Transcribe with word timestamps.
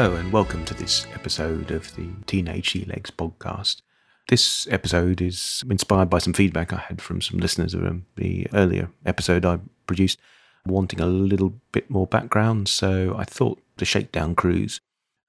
Hello, 0.00 0.14
and 0.14 0.32
welcome 0.32 0.64
to 0.66 0.74
this 0.74 1.08
episode 1.12 1.72
of 1.72 1.92
the 1.96 2.06
Teenage 2.26 2.70
Sea 2.70 2.84
Legs 2.84 3.10
podcast. 3.10 3.82
This 4.28 4.68
episode 4.70 5.20
is 5.20 5.64
inspired 5.68 6.08
by 6.08 6.18
some 6.18 6.32
feedback 6.32 6.72
I 6.72 6.76
had 6.76 7.02
from 7.02 7.20
some 7.20 7.40
listeners 7.40 7.74
of 7.74 7.84
um, 7.84 8.06
the 8.14 8.46
earlier 8.54 8.90
episode 9.04 9.44
I 9.44 9.58
produced, 9.88 10.20
wanting 10.64 11.00
a 11.00 11.06
little 11.06 11.54
bit 11.72 11.90
more 11.90 12.06
background. 12.06 12.68
So 12.68 13.16
I 13.18 13.24
thought 13.24 13.60
the 13.78 13.84
Shakedown 13.84 14.36
Cruise 14.36 14.80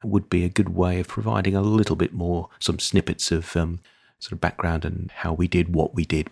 would 0.03 0.29
be 0.29 0.45
a 0.45 0.49
good 0.49 0.69
way 0.69 0.99
of 0.99 1.07
providing 1.07 1.55
a 1.55 1.63
little 1.63 1.95
bit 1.95 2.13
more, 2.13 2.49
some 2.59 2.77
snippets 2.77 3.31
of 3.31 3.57
um, 3.57 3.79
sort 4.19 4.33
of 4.33 4.39
background 4.39 4.85
and 4.85 5.09
how 5.09 5.33
we 5.33 5.47
did 5.47 5.73
what 5.73 5.95
we 5.95 6.05
did. 6.05 6.29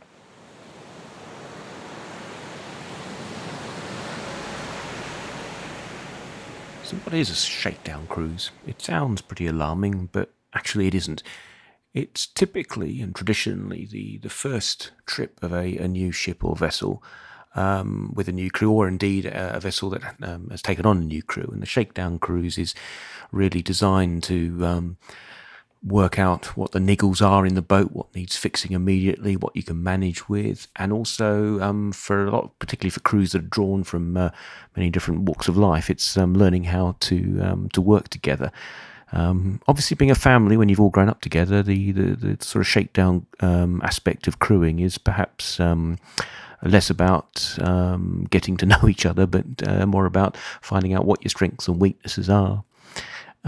So, 6.88 6.96
what 6.96 7.14
is 7.14 7.30
a 7.30 7.36
shakedown 7.36 8.08
cruise? 8.08 8.50
It 8.66 8.82
sounds 8.82 9.20
pretty 9.20 9.46
alarming, 9.46 10.08
but 10.14 10.32
actually, 10.54 10.88
it 10.88 10.96
isn't. 10.96 11.22
It's 11.94 12.26
typically 12.26 13.02
and 13.02 13.14
traditionally 13.14 13.86
the, 13.92 14.20
the 14.20 14.30
first 14.30 14.92
trip 15.06 15.38
of 15.44 15.52
a, 15.52 15.76
a 15.80 15.90
new 15.90 16.14
ship 16.14 16.46
or 16.46 16.56
vessel 16.56 17.04
um, 17.56 18.14
with 18.16 18.30
a 18.30 18.32
new 18.32 18.50
crew, 18.50 18.72
or 18.72 18.88
indeed 18.88 19.26
a, 19.26 19.60
vessel 19.60 19.90
that 19.90 20.16
um, 20.22 20.50
has 20.50 20.62
taken 20.62 20.86
on 20.86 21.00
a 21.00 21.02
new 21.02 21.22
crew. 21.22 21.50
And 21.52 21.62
the 21.62 21.66
shakedown 21.66 22.20
cruise 22.20 22.58
is 22.58 22.74
really 23.34 23.62
designed 23.62 24.24
to 24.24 24.66
um, 24.66 24.98
work 25.88 26.20
out 26.20 26.58
what 26.58 26.72
the 26.72 26.80
niggles 26.80 27.26
are 27.26 27.46
in 27.46 27.56
the 27.56 27.62
boat, 27.62 27.92
what 27.92 28.14
needs 28.16 28.36
fixing 28.36 28.72
immediately, 28.72 29.36
what 29.36 29.56
you 29.56 29.64
can 29.64 29.82
manage 29.82 30.28
with, 30.28 30.68
and 30.76 30.92
also 30.92 31.60
um, 31.62 31.92
for 31.92 32.26
a 32.26 32.32
lot, 32.32 32.58
particularly 32.60 32.92
for 32.92 33.00
crews 33.02 33.32
that 33.32 33.44
are 33.44 33.48
drawn 33.48 33.84
from 33.84 34.18
uh, 34.18 34.30
many 34.76 34.90
different 34.90 35.22
walks 35.22 35.48
of 35.48 35.58
life, 35.58 35.90
it's 35.90 36.18
um, 36.18 36.34
learning 36.34 36.66
how 36.66 36.96
to 37.00 37.40
um, 37.42 37.70
to 37.70 37.82
work 37.82 38.10
together. 38.10 38.52
Um, 39.14 39.62
obviously, 39.68 39.96
being 39.96 40.12
a 40.12 40.16
family 40.16 40.58
when 40.58 40.70
you've 40.70 40.82
all 40.82 40.90
grown 40.90 41.10
up 41.10 41.22
together, 41.22 41.64
the 41.64 41.92
the, 41.92 42.16
the 42.16 42.44
sort 42.44 42.62
of 42.62 42.68
shakedown 42.68 43.26
um, 43.40 43.82
aspect 43.84 44.28
of 44.28 44.40
crewing 44.40 44.80
is 44.80 44.98
perhaps 44.98 45.60
um, 45.60 45.98
less 46.64 46.90
about 46.90 47.56
um, 47.62 48.28
getting 48.30 48.58
to 48.58 48.66
know 48.72 48.88
each 48.88 49.06
other, 49.06 49.26
but 49.26 49.46
uh, 49.66 49.86
more 49.86 50.06
about 50.06 50.36
finding 50.62 50.94
out 50.94 51.06
what 51.06 51.24
your 51.24 51.30
strengths 51.30 51.68
and 51.68 51.80
weaknesses 51.80 52.30
are. 52.30 52.64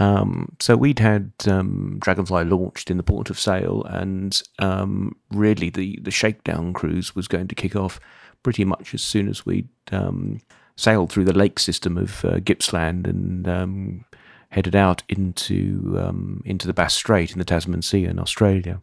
Um, 0.00 0.56
so 0.58 0.78
we'd 0.78 0.98
had 0.98 1.30
um, 1.46 1.98
Dragonfly 2.00 2.44
launched 2.44 2.90
in 2.90 2.96
the 2.96 3.02
port 3.02 3.28
of 3.28 3.38
Sale, 3.38 3.84
and 3.84 4.42
um, 4.58 5.14
really 5.30 5.68
the 5.68 5.98
the 6.02 6.10
shakedown 6.10 6.72
cruise 6.72 7.14
was 7.14 7.28
going 7.28 7.48
to 7.48 7.54
kick 7.54 7.76
off 7.76 8.00
pretty 8.42 8.64
much 8.64 8.94
as 8.94 9.02
soon 9.02 9.28
as 9.28 9.44
we'd 9.44 9.68
um, 9.92 10.40
sailed 10.74 11.12
through 11.12 11.26
the 11.26 11.36
lake 11.36 11.58
system 11.58 11.98
of 11.98 12.24
uh, 12.24 12.40
Gippsland 12.40 13.06
and 13.06 13.46
um, 13.46 14.04
headed 14.48 14.74
out 14.74 15.02
into 15.10 15.98
um, 16.02 16.42
into 16.46 16.66
the 16.66 16.72
Bass 16.72 16.94
Strait 16.94 17.32
in 17.32 17.38
the 17.38 17.44
Tasman 17.44 17.82
Sea 17.82 18.06
in 18.06 18.18
Australia. 18.18 18.80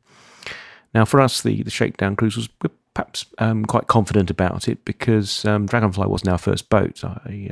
Now, 0.93 1.03
for 1.03 1.19
us, 1.19 1.41
the 1.41 1.63
the 1.63 1.71
shakedown 1.71 2.15
cruise 2.15 2.37
was 2.37 2.47
perhaps 2.93 3.25
quite 3.67 3.87
confident 3.87 4.29
about 4.29 4.67
it 4.67 4.85
because 4.85 5.41
Dragonfly 5.41 6.05
wasn't 6.05 6.29
our 6.29 6.37
first 6.37 6.69
boat. 6.69 7.03
I 7.03 7.49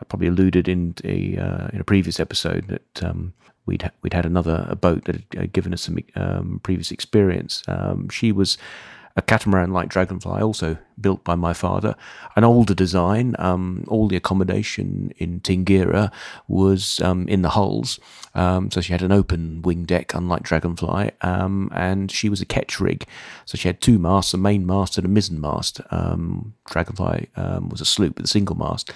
I 0.00 0.04
probably 0.04 0.28
alluded 0.28 0.68
in 0.68 0.94
a 1.04 1.36
uh, 1.36 1.68
in 1.72 1.80
a 1.80 1.84
previous 1.84 2.20
episode 2.20 2.68
that 2.68 3.02
um, 3.02 3.32
we'd 3.64 3.82
ha- 3.82 3.90
we'd 4.02 4.14
had 4.14 4.26
another 4.26 4.66
a 4.68 4.76
boat 4.76 5.04
that 5.04 5.22
had 5.34 5.52
given 5.52 5.72
us 5.72 5.82
some 5.82 5.98
um, 6.14 6.60
previous 6.62 6.90
experience. 6.90 7.62
Um, 7.66 8.08
she 8.08 8.32
was 8.32 8.58
a 9.16 9.22
catamaran 9.22 9.72
like 9.72 9.88
Dragonfly, 9.88 10.42
also 10.42 10.76
built 11.00 11.24
by 11.24 11.34
my 11.34 11.54
father, 11.54 11.96
an 12.36 12.44
older 12.44 12.74
design. 12.74 13.34
Um, 13.38 13.84
all 13.88 14.08
the 14.08 14.16
accommodation 14.16 15.12
in 15.16 15.40
Tingira 15.40 16.12
was 16.48 17.00
um, 17.00 17.26
in 17.26 17.40
the 17.40 17.50
hulls, 17.50 17.98
um, 18.34 18.70
so 18.70 18.82
she 18.82 18.92
had 18.92 19.00
an 19.00 19.12
open 19.12 19.62
wing 19.62 19.84
deck, 19.84 20.12
unlike 20.14 20.42
Dragonfly, 20.42 21.12
um, 21.22 21.70
and 21.74 22.10
she 22.10 22.28
was 22.28 22.42
a 22.42 22.46
ketch 22.46 22.78
rig, 22.78 23.06
so 23.46 23.56
she 23.56 23.68
had 23.68 23.80
two 23.80 23.98
masts, 23.98 24.34
a 24.34 24.38
main 24.38 24.66
mast 24.66 24.98
and 24.98 25.06
a 25.06 25.08
mizzen 25.08 25.38
mast. 25.40 25.80
Um, 25.90 26.54
Dragonfly 26.66 27.30
um, 27.36 27.70
was 27.70 27.80
a 27.80 27.86
sloop 27.86 28.16
with 28.16 28.26
a 28.26 28.28
single 28.28 28.56
mast. 28.56 28.92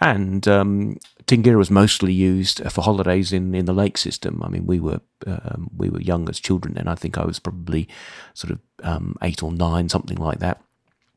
And 0.00 0.46
um, 0.46 0.98
Tingira 1.24 1.56
was 1.56 1.70
mostly 1.70 2.12
used 2.12 2.60
for 2.70 2.82
holidays 2.82 3.32
in, 3.32 3.54
in 3.54 3.64
the 3.64 3.72
lake 3.72 3.96
system. 3.96 4.42
I 4.42 4.48
mean, 4.48 4.66
we 4.66 4.78
were 4.78 5.00
um, 5.26 5.70
we 5.74 5.88
were 5.88 6.00
young 6.00 6.28
as 6.28 6.38
children 6.38 6.74
then. 6.74 6.86
I 6.86 6.94
think 6.94 7.16
I 7.16 7.24
was 7.24 7.38
probably 7.38 7.88
sort 8.34 8.52
of 8.52 8.60
um, 8.82 9.16
eight 9.22 9.42
or 9.42 9.52
nine, 9.52 9.88
something 9.88 10.18
like 10.18 10.38
that. 10.40 10.60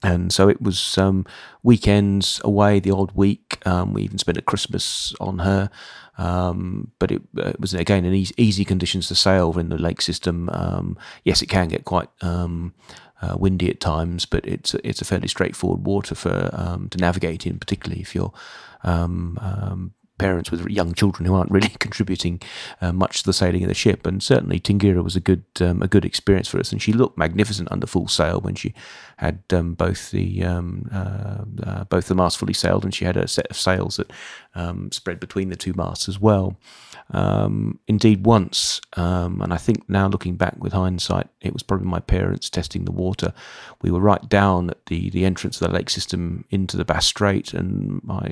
And 0.01 0.31
so 0.31 0.47
it 0.47 0.61
was 0.61 0.97
um, 0.97 1.25
weekends 1.61 2.39
away, 2.45 2.79
the 2.79 2.95
odd 2.95 3.11
week. 3.11 3.61
Um, 3.65 3.93
we 3.93 4.03
even 4.03 4.17
spent 4.17 4.37
a 4.37 4.41
Christmas 4.41 5.13
on 5.19 5.39
her. 5.39 5.69
Um, 6.17 6.91
but 6.99 7.11
it, 7.11 7.21
uh, 7.37 7.49
it, 7.49 7.59
was 7.59 7.73
again 7.73 8.05
in 8.05 8.13
easy, 8.13 8.33
easy, 8.37 8.63
conditions 8.63 9.09
to 9.09 9.15
sail 9.15 9.57
in 9.59 9.69
the 9.69 9.77
lake 9.77 10.01
system. 10.01 10.49
Yes, 11.25 11.41
it 11.41 11.47
can 11.47 11.67
get 11.67 11.83
quite 11.83 12.09
uh, 13.21 13.35
windy 13.37 13.69
at 13.69 13.79
times, 13.79 14.25
but 14.25 14.45
it's 14.45 14.73
it's 14.83 15.01
a 15.01 15.05
fairly 15.05 15.27
straightforward 15.27 15.85
water 15.85 16.15
for 16.15 16.49
um, 16.53 16.89
to 16.89 16.97
navigate 16.97 17.45
in, 17.45 17.59
particularly 17.59 18.01
if 18.01 18.15
you're 18.15 18.33
um, 18.83 19.37
um, 19.41 19.93
parents 20.19 20.51
with 20.51 20.65
young 20.67 20.93
children 20.93 21.25
who 21.25 21.33
aren't 21.33 21.49
really 21.49 21.69
contributing 21.79 22.39
uh, 22.81 22.91
much 22.91 23.21
to 23.21 23.25
the 23.25 23.33
sailing 23.33 23.63
of 23.63 23.69
the 23.69 23.73
ship. 23.73 24.05
And 24.05 24.21
certainly 24.21 24.59
Tingira 24.59 25.03
was 25.03 25.15
a 25.15 25.19
good 25.19 25.43
um, 25.61 25.81
a 25.81 25.87
good 25.87 26.05
experience 26.05 26.47
for 26.47 26.59
us, 26.59 26.71
and 26.71 26.81
she 26.81 26.93
looked 26.93 27.17
magnificent 27.17 27.71
under 27.71 27.87
full 27.87 28.07
sail 28.07 28.39
when 28.41 28.55
she 28.55 28.73
had 29.17 29.41
um, 29.51 29.73
both 29.73 30.11
the 30.11 30.43
um, 30.43 30.87
uh, 30.93 31.43
uh, 31.63 31.83
both 31.85 32.07
the 32.07 32.15
masts 32.15 32.39
fully 32.39 32.53
sailed, 32.53 32.83
and 32.83 32.93
she 32.93 33.05
had 33.05 33.17
a 33.17 33.27
set 33.27 33.47
of 33.47 33.57
sails 33.57 33.97
that 33.97 34.11
um, 34.53 34.91
spread 34.91 35.19
between 35.19 35.49
the 35.49 35.55
two 35.55 35.73
masts 35.73 36.07
as 36.07 36.19
well. 36.19 36.57
Um, 37.11 37.79
indeed, 37.87 38.25
once, 38.25 38.81
um, 38.95 39.41
and 39.41 39.51
I 39.51 39.57
think 39.57 39.89
now 39.89 40.07
looking 40.07 40.35
back 40.35 40.55
with 40.59 40.73
hindsight, 40.73 41.27
it 41.41 41.53
was 41.53 41.63
probably 41.63 41.87
my 41.87 41.99
parents 41.99 42.49
testing 42.49 42.85
the 42.85 42.91
water. 42.91 43.33
We 43.81 43.89
were 43.89 43.99
right 43.99 44.27
down 44.29 44.69
at 44.69 44.85
the 44.85 45.09
the 45.09 45.25
entrance 45.25 45.59
of 45.59 45.67
the 45.67 45.73
lake 45.73 45.89
system 45.89 46.45
into 46.49 46.77
the 46.77 46.85
Bass 46.85 47.07
Strait, 47.07 47.53
and 47.53 48.03
my 48.03 48.29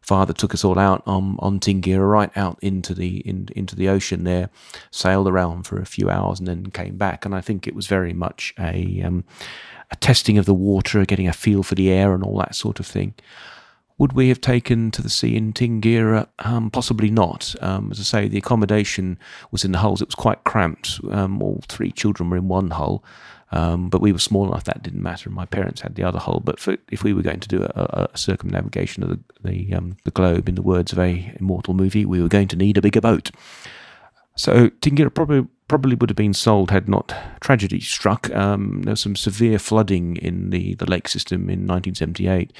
father 0.00 0.32
took 0.32 0.54
us 0.54 0.64
all 0.64 0.78
out 0.78 1.02
on 1.06 1.36
on 1.38 1.60
Tingira, 1.60 2.08
right 2.10 2.30
out 2.36 2.58
into 2.62 2.94
the 2.94 3.18
in, 3.18 3.48
into 3.54 3.76
the 3.76 3.88
ocean 3.88 4.24
there, 4.24 4.50
sailed 4.90 5.28
around 5.28 5.64
for 5.64 5.80
a 5.80 5.86
few 5.86 6.10
hours 6.10 6.38
and 6.38 6.48
then 6.48 6.70
came 6.70 6.96
back. 6.96 7.24
And 7.24 7.34
I 7.34 7.40
think 7.40 7.66
it 7.66 7.74
was 7.74 7.86
very 7.86 8.12
much 8.12 8.54
a 8.58 9.02
um, 9.02 9.24
a 9.90 9.96
testing 9.96 10.38
of 10.38 10.46
the 10.46 10.54
water, 10.54 11.04
getting 11.04 11.28
a 11.28 11.32
feel 11.32 11.62
for 11.62 11.74
the 11.74 11.90
air 11.90 12.14
and 12.14 12.22
all 12.22 12.38
that 12.38 12.54
sort 12.54 12.80
of 12.80 12.86
thing. 12.86 13.14
Would 13.98 14.14
we 14.14 14.28
have 14.28 14.40
taken 14.40 14.90
to 14.92 15.02
the 15.02 15.10
sea 15.10 15.36
in 15.36 15.52
Tingira? 15.52 16.26
Um, 16.38 16.70
possibly 16.70 17.10
not. 17.10 17.54
Um, 17.60 17.90
as 17.90 18.00
I 18.00 18.02
say, 18.02 18.28
the 18.28 18.38
accommodation 18.38 19.18
was 19.50 19.62
in 19.62 19.72
the 19.72 19.78
hulls. 19.78 20.00
It 20.00 20.08
was 20.08 20.14
quite 20.14 20.42
cramped. 20.44 21.00
Um, 21.10 21.42
all 21.42 21.60
three 21.68 21.92
children 21.92 22.30
were 22.30 22.38
in 22.38 22.48
one 22.48 22.70
hull. 22.70 23.04
Um, 23.52 23.88
but 23.88 24.00
we 24.00 24.12
were 24.12 24.18
small 24.18 24.46
enough 24.46 24.64
that 24.64 24.82
didn't 24.82 25.02
matter. 25.02 25.28
And 25.28 25.34
my 25.34 25.46
parents 25.46 25.80
had 25.80 25.96
the 25.96 26.04
other 26.04 26.18
hull. 26.18 26.40
But 26.40 26.60
for, 26.60 26.76
if 26.90 27.02
we 27.02 27.12
were 27.12 27.22
going 27.22 27.40
to 27.40 27.48
do 27.48 27.64
a, 27.64 28.08
a 28.12 28.16
circumnavigation 28.16 29.02
of 29.02 29.10
the 29.10 29.20
the, 29.42 29.74
um, 29.74 29.96
the, 30.04 30.10
globe, 30.10 30.48
in 30.48 30.54
the 30.54 30.62
words 30.62 30.92
of 30.92 30.98
a 30.98 31.34
immortal 31.40 31.74
movie, 31.74 32.04
we 32.04 32.22
were 32.22 32.28
going 32.28 32.48
to 32.48 32.56
need 32.56 32.76
a 32.76 32.82
bigger 32.82 33.00
boat. 33.00 33.30
So 34.36 34.68
Tingira 34.68 35.12
probably 35.12 35.46
probably 35.68 35.94
would 35.94 36.10
have 36.10 36.16
been 36.16 36.34
sold 36.34 36.70
had 36.70 36.88
not 36.88 37.14
tragedy 37.40 37.80
struck. 37.80 38.34
Um, 38.34 38.82
there 38.82 38.92
was 38.92 39.00
some 39.00 39.14
severe 39.14 39.58
flooding 39.58 40.16
in 40.16 40.50
the, 40.50 40.74
the 40.74 40.90
lake 40.90 41.06
system 41.06 41.42
in 41.42 41.66
1978 41.66 42.52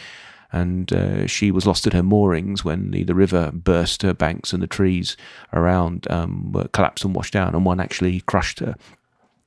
and 0.52 0.92
uh, 0.92 1.26
she 1.26 1.50
was 1.50 1.66
lost 1.66 1.86
at 1.86 1.92
her 1.92 2.02
moorings 2.02 2.64
when 2.64 2.90
the, 2.90 3.04
the 3.04 3.14
river 3.14 3.50
burst 3.52 4.02
her 4.02 4.14
banks 4.14 4.52
and 4.52 4.62
the 4.62 4.66
trees 4.66 5.16
around 5.52 6.10
um, 6.10 6.68
collapsed 6.72 7.04
and 7.04 7.14
washed 7.14 7.36
out, 7.36 7.54
and 7.54 7.64
one 7.64 7.80
actually 7.80 8.20
crushed 8.22 8.58
her 8.60 8.74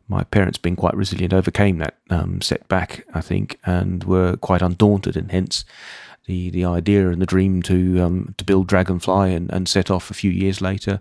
my 0.07 0.23
parents, 0.23 0.57
being 0.57 0.75
quite 0.75 0.95
resilient, 0.95 1.33
overcame 1.33 1.77
that 1.77 1.97
um, 2.09 2.41
setback, 2.41 3.05
I 3.13 3.21
think, 3.21 3.57
and 3.65 4.03
were 4.03 4.37
quite 4.37 4.61
undaunted, 4.61 5.15
and 5.15 5.31
hence 5.31 5.65
the 6.25 6.49
the 6.49 6.65
idea 6.65 7.09
and 7.09 7.21
the 7.21 7.25
dream 7.25 7.61
to 7.63 8.01
um, 8.01 8.35
to 8.37 8.43
build 8.43 8.67
Dragonfly 8.67 9.33
and, 9.33 9.51
and 9.51 9.67
set 9.67 9.89
off 9.89 10.11
a 10.11 10.13
few 10.13 10.31
years 10.31 10.61
later 10.61 10.99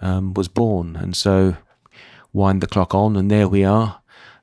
um, 0.00 0.34
was 0.34 0.48
born. 0.48 0.96
And 0.96 1.16
so, 1.16 1.56
wind 2.32 2.62
the 2.62 2.66
clock 2.66 2.94
on, 2.94 3.16
and 3.16 3.30
there 3.30 3.48
we 3.48 3.64
are. 3.64 4.00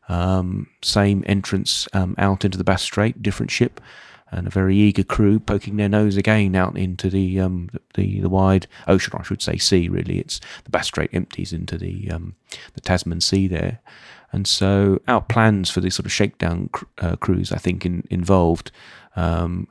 Um, 0.07 0.67
same 0.83 1.23
entrance 1.25 1.87
um, 1.93 2.13
out 2.17 2.45
into 2.45 2.57
the 2.57 2.63
Bass 2.63 2.83
Strait, 2.83 3.23
different 3.23 3.51
ship, 3.51 3.81
and 4.35 4.47
a 4.47 4.51
very 4.51 4.75
eager 4.75 5.03
crew 5.03 5.39
poking 5.39 5.77
their 5.77 5.89
nose 5.89 6.17
again 6.17 6.55
out 6.55 6.77
into 6.77 7.09
the 7.09 7.39
um, 7.39 7.69
the, 7.95 8.19
the 8.19 8.29
wide 8.29 8.67
ocean, 8.87 9.13
I 9.17 9.23
should 9.23 9.41
say 9.41 9.57
sea. 9.57 9.89
Really, 9.89 10.19
it's 10.19 10.39
the 10.65 10.69
Bass 10.69 10.87
Strait 10.87 11.09
empties 11.13 11.53
into 11.53 11.77
the 11.77 12.11
um, 12.11 12.35
the 12.73 12.81
Tasman 12.81 13.21
Sea 13.21 13.47
there, 13.47 13.79
and 14.31 14.45
so 14.45 15.01
our 15.07 15.21
plans 15.21 15.69
for 15.69 15.81
this 15.81 15.95
sort 15.95 16.05
of 16.05 16.11
shakedown 16.11 16.69
cr- 16.71 16.85
uh, 16.97 17.15
cruise, 17.15 17.51
I 17.51 17.57
think, 17.57 17.85
in, 17.85 18.05
involved 18.09 18.71
um, 19.15 19.67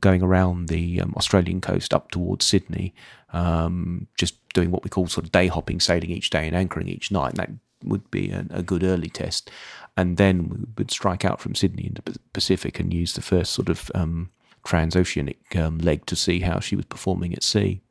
going 0.00 0.22
around 0.22 0.68
the 0.68 1.00
um, 1.00 1.14
Australian 1.16 1.60
coast 1.60 1.94
up 1.94 2.10
towards 2.10 2.44
Sydney, 2.44 2.94
um, 3.32 4.08
just 4.16 4.36
doing 4.52 4.70
what 4.70 4.84
we 4.84 4.90
call 4.90 5.06
sort 5.06 5.24
of 5.24 5.32
day 5.32 5.46
hopping, 5.46 5.80
sailing 5.80 6.10
each 6.10 6.30
day 6.30 6.46
and 6.46 6.56
anchoring 6.56 6.88
each 6.88 7.10
night. 7.10 7.30
And 7.30 7.38
that 7.38 7.50
would 7.84 8.10
be 8.10 8.30
a, 8.30 8.46
a 8.50 8.62
good 8.62 8.82
early 8.82 9.08
test 9.08 9.50
and 9.96 10.16
then 10.16 10.48
we 10.48 10.64
would 10.78 10.90
strike 10.90 11.24
out 11.24 11.40
from 11.40 11.54
Sydney 11.54 11.86
into 11.86 12.02
the 12.02 12.18
Pacific 12.32 12.80
and 12.80 12.92
use 12.92 13.14
the 13.14 13.22
first 13.22 13.52
sort 13.52 13.68
of 13.68 13.90
um, 13.94 14.30
transoceanic 14.64 15.56
um, 15.56 15.78
leg 15.78 16.06
to 16.06 16.16
see 16.16 16.40
how 16.40 16.60
she 16.60 16.76
was 16.76 16.86
performing 16.86 17.34
at 17.34 17.42
sea. 17.42 17.82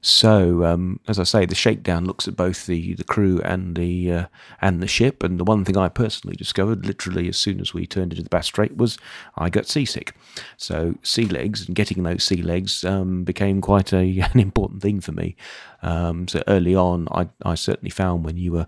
So, 0.00 0.64
um, 0.64 1.00
as 1.08 1.18
I 1.18 1.24
say, 1.24 1.44
the 1.44 1.56
shakedown 1.56 2.04
looks 2.04 2.28
at 2.28 2.36
both 2.36 2.66
the, 2.66 2.94
the 2.94 3.02
crew 3.02 3.40
and 3.42 3.76
the 3.76 4.12
uh, 4.12 4.26
and 4.60 4.80
the 4.80 4.86
ship. 4.86 5.24
And 5.24 5.40
the 5.40 5.44
one 5.44 5.64
thing 5.64 5.76
I 5.76 5.88
personally 5.88 6.36
discovered, 6.36 6.86
literally 6.86 7.28
as 7.28 7.36
soon 7.36 7.60
as 7.60 7.74
we 7.74 7.84
turned 7.84 8.12
into 8.12 8.22
the 8.22 8.28
Bass 8.28 8.46
Strait, 8.46 8.76
was 8.76 8.96
I 9.36 9.50
got 9.50 9.66
seasick. 9.66 10.14
So, 10.56 10.94
sea 11.02 11.24
legs 11.24 11.66
and 11.66 11.74
getting 11.74 12.04
those 12.04 12.22
sea 12.22 12.42
legs 12.42 12.84
um, 12.84 13.24
became 13.24 13.60
quite 13.60 13.92
a, 13.92 14.20
an 14.32 14.38
important 14.38 14.82
thing 14.82 15.00
for 15.00 15.10
me. 15.10 15.34
Um, 15.82 16.28
so 16.28 16.44
early 16.46 16.76
on, 16.76 17.08
I 17.10 17.28
I 17.42 17.56
certainly 17.56 17.90
found 17.90 18.24
when 18.24 18.36
you 18.36 18.52
were 18.52 18.66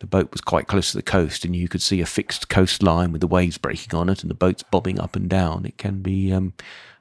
the 0.00 0.06
boat 0.06 0.30
was 0.32 0.40
quite 0.40 0.66
close 0.66 0.90
to 0.90 0.98
the 0.98 1.02
coast, 1.02 1.44
and 1.44 1.54
you 1.54 1.68
could 1.68 1.82
see 1.82 2.00
a 2.00 2.06
fixed 2.06 2.48
coastline 2.48 3.12
with 3.12 3.20
the 3.20 3.26
waves 3.26 3.58
breaking 3.58 3.94
on 3.98 4.08
it, 4.08 4.22
and 4.22 4.30
the 4.30 4.34
boats 4.34 4.62
bobbing 4.62 5.00
up 5.00 5.16
and 5.16 5.28
down. 5.28 5.64
It 5.64 5.78
can 5.78 6.00
be 6.00 6.32
um, 6.32 6.52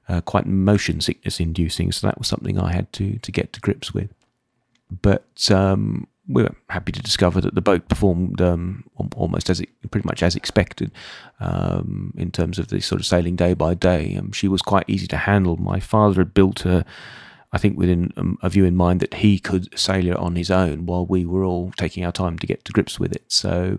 uh, 0.08 0.22
quite 0.22 0.46
motion 0.46 1.02
sickness 1.02 1.40
inducing. 1.40 1.92
So 1.92 2.08
that 2.08 2.18
was 2.18 2.28
something 2.28 2.60
I 2.60 2.72
had 2.72 2.92
to 2.94 3.18
to 3.20 3.32
get 3.32 3.54
to 3.54 3.62
grips 3.62 3.94
with. 3.94 4.14
But 5.02 5.50
um, 5.52 6.08
we 6.28 6.44
were 6.44 6.56
happy 6.70 6.92
to 6.92 7.02
discover 7.02 7.42
that 7.42 7.56
the 7.56 7.62
boat 7.62 7.90
performed 7.90 8.42
um, 8.42 8.86
almost 9.16 9.50
as 9.50 9.60
it, 9.60 9.70
pretty 9.92 10.08
much 10.08 10.24
as 10.24 10.36
expected 10.36 10.92
um, 11.40 12.14
in 12.18 12.32
terms 12.32 12.60
of 12.60 12.70
the 12.70 12.80
sort 12.80 13.02
of 13.02 13.08
sailing 13.08 13.36
day 13.36 13.54
by 13.54 13.74
day. 13.74 14.16
Um, 14.16 14.32
she 14.32 14.48
was 14.48 14.62
quite 14.62 14.86
easy 14.88 15.08
to 15.08 15.18
handle. 15.18 15.58
My 15.58 15.80
father 15.80 16.22
had 16.22 16.34
built 16.34 16.60
her, 16.60 16.86
I 17.54 17.60
think, 17.60 17.78
within 17.78 18.12
um, 18.18 18.38
a 18.42 18.50
view 18.50 18.66
in 18.66 18.76
mind 18.76 19.00
that 19.00 19.14
he 19.14 19.38
could 19.38 19.78
sail 19.78 20.08
it 20.08 20.18
on 20.18 20.36
his 20.36 20.50
own 20.50 20.88
while 20.88 21.06
we 21.06 21.24
were 21.24 21.46
all 21.46 21.72
taking 21.78 22.04
our 22.04 22.12
time 22.12 22.38
to 22.40 22.48
get 22.48 22.66
to 22.66 22.74
grips 22.74 23.00
with 23.00 23.14
it. 23.14 23.24
So 23.28 23.78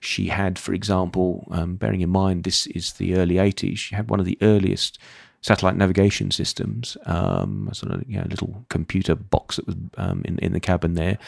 she 0.00 0.26
had, 0.26 0.58
for 0.58 0.74
example, 0.74 1.46
um, 1.52 1.76
bearing 1.76 2.00
in 2.00 2.10
mind 2.10 2.42
this 2.42 2.66
is 2.66 2.94
the 2.94 3.14
early 3.14 3.36
80s, 3.36 3.78
she 3.78 3.94
had 3.94 4.10
one 4.10 4.18
of 4.18 4.26
the 4.26 4.36
earliest 4.42 4.98
satellite 5.40 5.76
navigation 5.76 6.32
systems, 6.32 6.96
um, 7.06 7.68
a 7.70 7.74
sort 7.74 7.92
of 7.92 8.02
you 8.08 8.18
know, 8.18 8.26
little 8.28 8.64
computer 8.68 9.14
box 9.14 9.56
that 9.56 9.66
was 9.66 9.76
um, 9.96 10.22
in 10.24 10.38
in 10.38 10.52
the 10.52 10.60
cabin 10.60 10.94
there. 10.94 11.18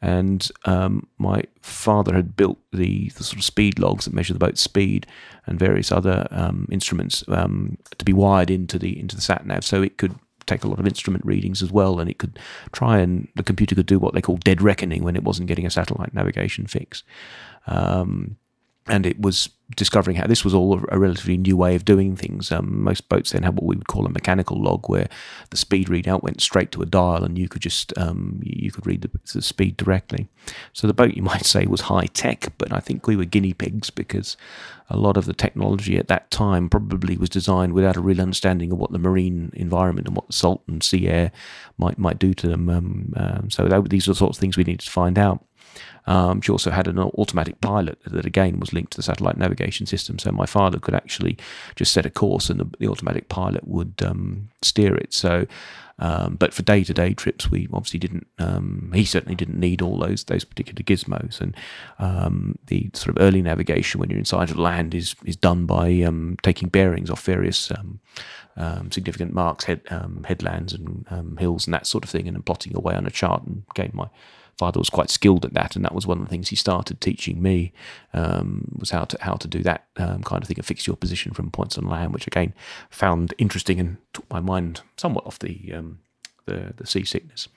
And 0.00 0.48
um, 0.64 1.06
my 1.18 1.44
father 1.60 2.12
had 2.14 2.34
built 2.36 2.58
the, 2.72 3.10
the, 3.10 3.22
sort 3.22 3.38
of 3.38 3.44
speed 3.44 3.78
logs 3.78 4.04
that 4.04 4.12
measure 4.12 4.32
the 4.32 4.40
boat's 4.40 4.60
speed 4.60 5.06
and 5.46 5.60
various 5.60 5.92
other 5.92 6.26
um, 6.32 6.66
instruments 6.72 7.22
um, 7.28 7.78
to 7.98 8.04
be 8.04 8.12
wired 8.12 8.50
into 8.50 8.80
the 8.80 8.98
into 8.98 9.14
the 9.14 9.22
sat 9.22 9.46
nav, 9.46 9.64
so 9.64 9.80
it 9.80 9.98
could 9.98 10.16
take 10.46 10.64
a 10.64 10.68
lot 10.68 10.78
of 10.78 10.86
instrument 10.86 11.24
readings 11.24 11.62
as 11.62 11.72
well, 11.72 12.00
and 12.00 12.10
it 12.10 12.18
could 12.18 12.38
try 12.72 12.98
and 12.98 13.28
the 13.36 13.42
computer 13.42 13.74
could 13.74 13.86
do 13.86 13.98
what 13.98 14.14
they 14.14 14.20
call 14.20 14.36
dead 14.38 14.62
reckoning 14.62 15.02
when 15.02 15.16
it 15.16 15.24
wasn't 15.24 15.48
getting 15.48 15.66
a 15.66 15.70
satellite 15.70 16.14
navigation 16.14 16.66
fix. 16.66 17.02
Um, 17.66 18.36
and 18.86 19.06
it 19.06 19.20
was 19.20 19.50
discovering 19.76 20.16
how 20.16 20.26
this 20.26 20.44
was 20.44 20.54
all 20.54 20.80
a 20.88 20.98
relatively 20.98 21.36
new 21.36 21.56
way 21.56 21.74
of 21.74 21.84
doing 21.84 22.16
things. 22.16 22.50
Um, 22.52 22.82
most 22.82 23.08
boats 23.08 23.32
then 23.32 23.42
had 23.42 23.54
what 23.54 23.64
we 23.64 23.76
would 23.76 23.88
call 23.88 24.06
a 24.06 24.10
mechanical 24.10 24.60
log, 24.60 24.88
where 24.88 25.08
the 25.50 25.56
speed 25.56 25.88
readout 25.88 26.22
went 26.22 26.40
straight 26.40 26.72
to 26.72 26.82
a 26.82 26.86
dial, 26.86 27.24
and 27.24 27.38
you 27.38 27.48
could 27.48 27.62
just 27.62 27.96
um, 27.98 28.40
you 28.42 28.70
could 28.70 28.86
read 28.86 29.02
the, 29.02 29.10
the, 29.32 29.42
speed 29.42 29.76
directly. 29.76 30.28
So 30.72 30.86
the 30.86 30.94
boat, 30.94 31.14
you 31.14 31.22
might 31.32 31.46
say, 31.46 31.66
was 31.66 31.82
high 31.82 32.06
tech, 32.06 32.52
but 32.58 32.72
I 32.72 32.80
think 32.80 33.06
we 33.06 33.16
were 33.16 33.24
guinea 33.24 33.54
pigs 33.54 33.90
because 33.90 34.36
a 34.90 34.96
lot 34.96 35.16
of 35.16 35.24
the 35.24 35.32
technology 35.32 35.96
at 35.96 36.08
that 36.08 36.30
time 36.30 36.68
probably 36.68 37.16
was 37.16 37.30
designed 37.30 37.72
without 37.72 37.96
a 37.96 38.00
real 38.00 38.20
understanding 38.20 38.72
of 38.72 38.78
what 38.78 38.92
the 38.92 38.98
marine 38.98 39.50
environment 39.54 40.06
and 40.06 40.16
what 40.16 40.32
salt 40.34 40.62
and 40.68 40.82
sea 40.82 41.08
air 41.08 41.32
might 41.78 41.98
might 41.98 42.18
do 42.18 42.34
to 42.34 42.48
them. 42.48 42.68
Um, 42.68 43.12
um 43.16 43.50
so 43.50 43.66
that, 43.68 43.88
these 43.88 44.06
are 44.06 44.12
the 44.12 44.16
sorts 44.16 44.36
of 44.36 44.40
things 44.40 44.56
we 44.56 44.64
needed 44.64 44.80
to 44.80 44.90
find 44.90 45.18
out. 45.18 45.44
Um, 46.06 46.40
she 46.40 46.50
also 46.50 46.70
had 46.70 46.88
an 46.88 46.98
automatic 46.98 47.60
pilot 47.60 47.98
that 48.04 48.26
again 48.26 48.58
was 48.58 48.72
linked 48.72 48.92
to 48.92 48.98
the 48.98 49.02
satellite 49.02 49.36
navigation 49.36 49.86
system, 49.86 50.18
so 50.18 50.32
my 50.32 50.46
father 50.46 50.78
could 50.78 50.94
actually 50.94 51.38
just 51.76 51.92
set 51.92 52.06
a 52.06 52.10
course 52.10 52.50
and 52.50 52.58
the, 52.58 52.68
the 52.78 52.88
automatic 52.88 53.28
pilot 53.28 53.66
would 53.68 54.02
um, 54.04 54.48
steer 54.62 54.96
it. 54.96 55.14
So, 55.14 55.46
um, 55.98 56.34
but 56.34 56.52
for 56.52 56.62
day 56.62 56.82
to 56.82 56.92
day 56.92 57.14
trips, 57.14 57.50
we 57.50 57.68
obviously 57.72 58.00
didn't. 58.00 58.26
Um, 58.38 58.90
he 58.94 59.04
certainly 59.04 59.36
didn't 59.36 59.60
need 59.60 59.80
all 59.80 59.98
those 59.98 60.24
those 60.24 60.44
particular 60.44 60.82
gizmos, 60.82 61.40
and 61.40 61.56
um, 62.00 62.58
the 62.66 62.90
sort 62.94 63.16
of 63.16 63.22
early 63.22 63.42
navigation 63.42 64.00
when 64.00 64.10
you're 64.10 64.18
inside 64.18 64.50
of 64.50 64.58
land 64.58 64.94
is 64.94 65.14
is 65.24 65.36
done 65.36 65.66
by 65.66 66.02
um, 66.02 66.36
taking 66.42 66.68
bearings 66.68 67.10
off 67.10 67.22
various. 67.24 67.70
significant 68.90 69.32
marks, 69.32 69.64
head, 69.64 69.80
headlands, 70.24 70.74
and 70.74 71.06
hills, 71.38 71.66
and 71.66 71.72
that 71.72 71.86
sort 71.86 72.04
of 72.04 72.10
thing, 72.10 72.26
and 72.26 72.36
then 72.36 72.42
plotting 72.42 72.76
away 72.76 72.94
on 72.94 73.06
a 73.06 73.10
chart. 73.10 73.44
And 73.44 73.62
again, 73.70 73.92
my 73.94 74.08
father 74.58 74.78
was 74.78 74.90
quite 74.90 75.10
skilled 75.10 75.44
at 75.44 75.54
that, 75.54 75.76
and 75.76 75.84
that 75.84 75.94
was 75.94 76.06
one 76.06 76.18
of 76.18 76.24
the 76.24 76.30
things 76.30 76.48
he 76.48 76.56
started 76.56 77.00
teaching 77.00 77.42
me 77.42 77.72
um, 78.12 78.68
was 78.78 78.90
how 78.90 79.04
to 79.04 79.18
how 79.20 79.34
to 79.34 79.48
do 79.48 79.60
that 79.60 79.86
um, 79.96 80.22
kind 80.22 80.42
of 80.42 80.48
thing 80.48 80.58
and 80.58 80.66
fix 80.66 80.86
your 80.86 80.96
position 80.96 81.32
from 81.32 81.50
points 81.50 81.78
on 81.78 81.84
land, 81.84 82.12
which 82.12 82.26
again 82.26 82.54
found 82.90 83.34
interesting 83.38 83.80
and 83.80 83.96
took 84.12 84.28
my 84.30 84.40
mind 84.40 84.82
somewhat 84.96 85.26
off 85.26 85.38
the 85.38 85.72
um, 85.74 85.98
the, 86.46 86.74
the 86.76 86.86
seasickness. 86.86 87.48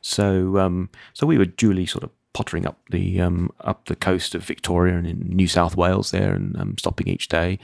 So 0.00 0.58
um, 0.58 0.90
so 1.12 1.26
we 1.26 1.38
were 1.38 1.44
duly 1.44 1.86
sort 1.86 2.04
of 2.04 2.10
pottering 2.32 2.66
up 2.66 2.78
the 2.90 3.20
um, 3.20 3.50
up 3.60 3.86
the 3.86 3.96
coast 3.96 4.34
of 4.34 4.44
Victoria 4.44 4.96
and 4.96 5.06
in 5.06 5.20
New 5.30 5.48
South 5.48 5.76
Wales 5.76 6.10
there, 6.10 6.32
and 6.34 6.56
um, 6.56 6.78
stopping 6.78 7.08
each 7.08 7.28
day. 7.28 7.58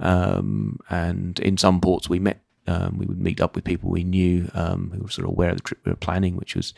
Um, 0.00 0.80
and 0.90 1.38
in 1.40 1.56
some 1.56 1.80
ports, 1.80 2.08
we 2.08 2.18
met 2.18 2.43
um, 2.66 2.98
we 2.98 3.06
would 3.06 3.20
meet 3.20 3.40
up 3.40 3.54
with 3.54 3.64
people 3.64 3.90
we 3.90 4.04
knew 4.04 4.50
um, 4.54 4.90
who 4.94 5.02
were 5.02 5.10
sort 5.10 5.24
of 5.26 5.32
aware 5.32 5.50
of 5.50 5.56
the 5.56 5.62
trip 5.62 5.80
we 5.84 5.92
were 5.92 5.96
planning, 5.96 6.36
which 6.36 6.56
was 6.56 6.72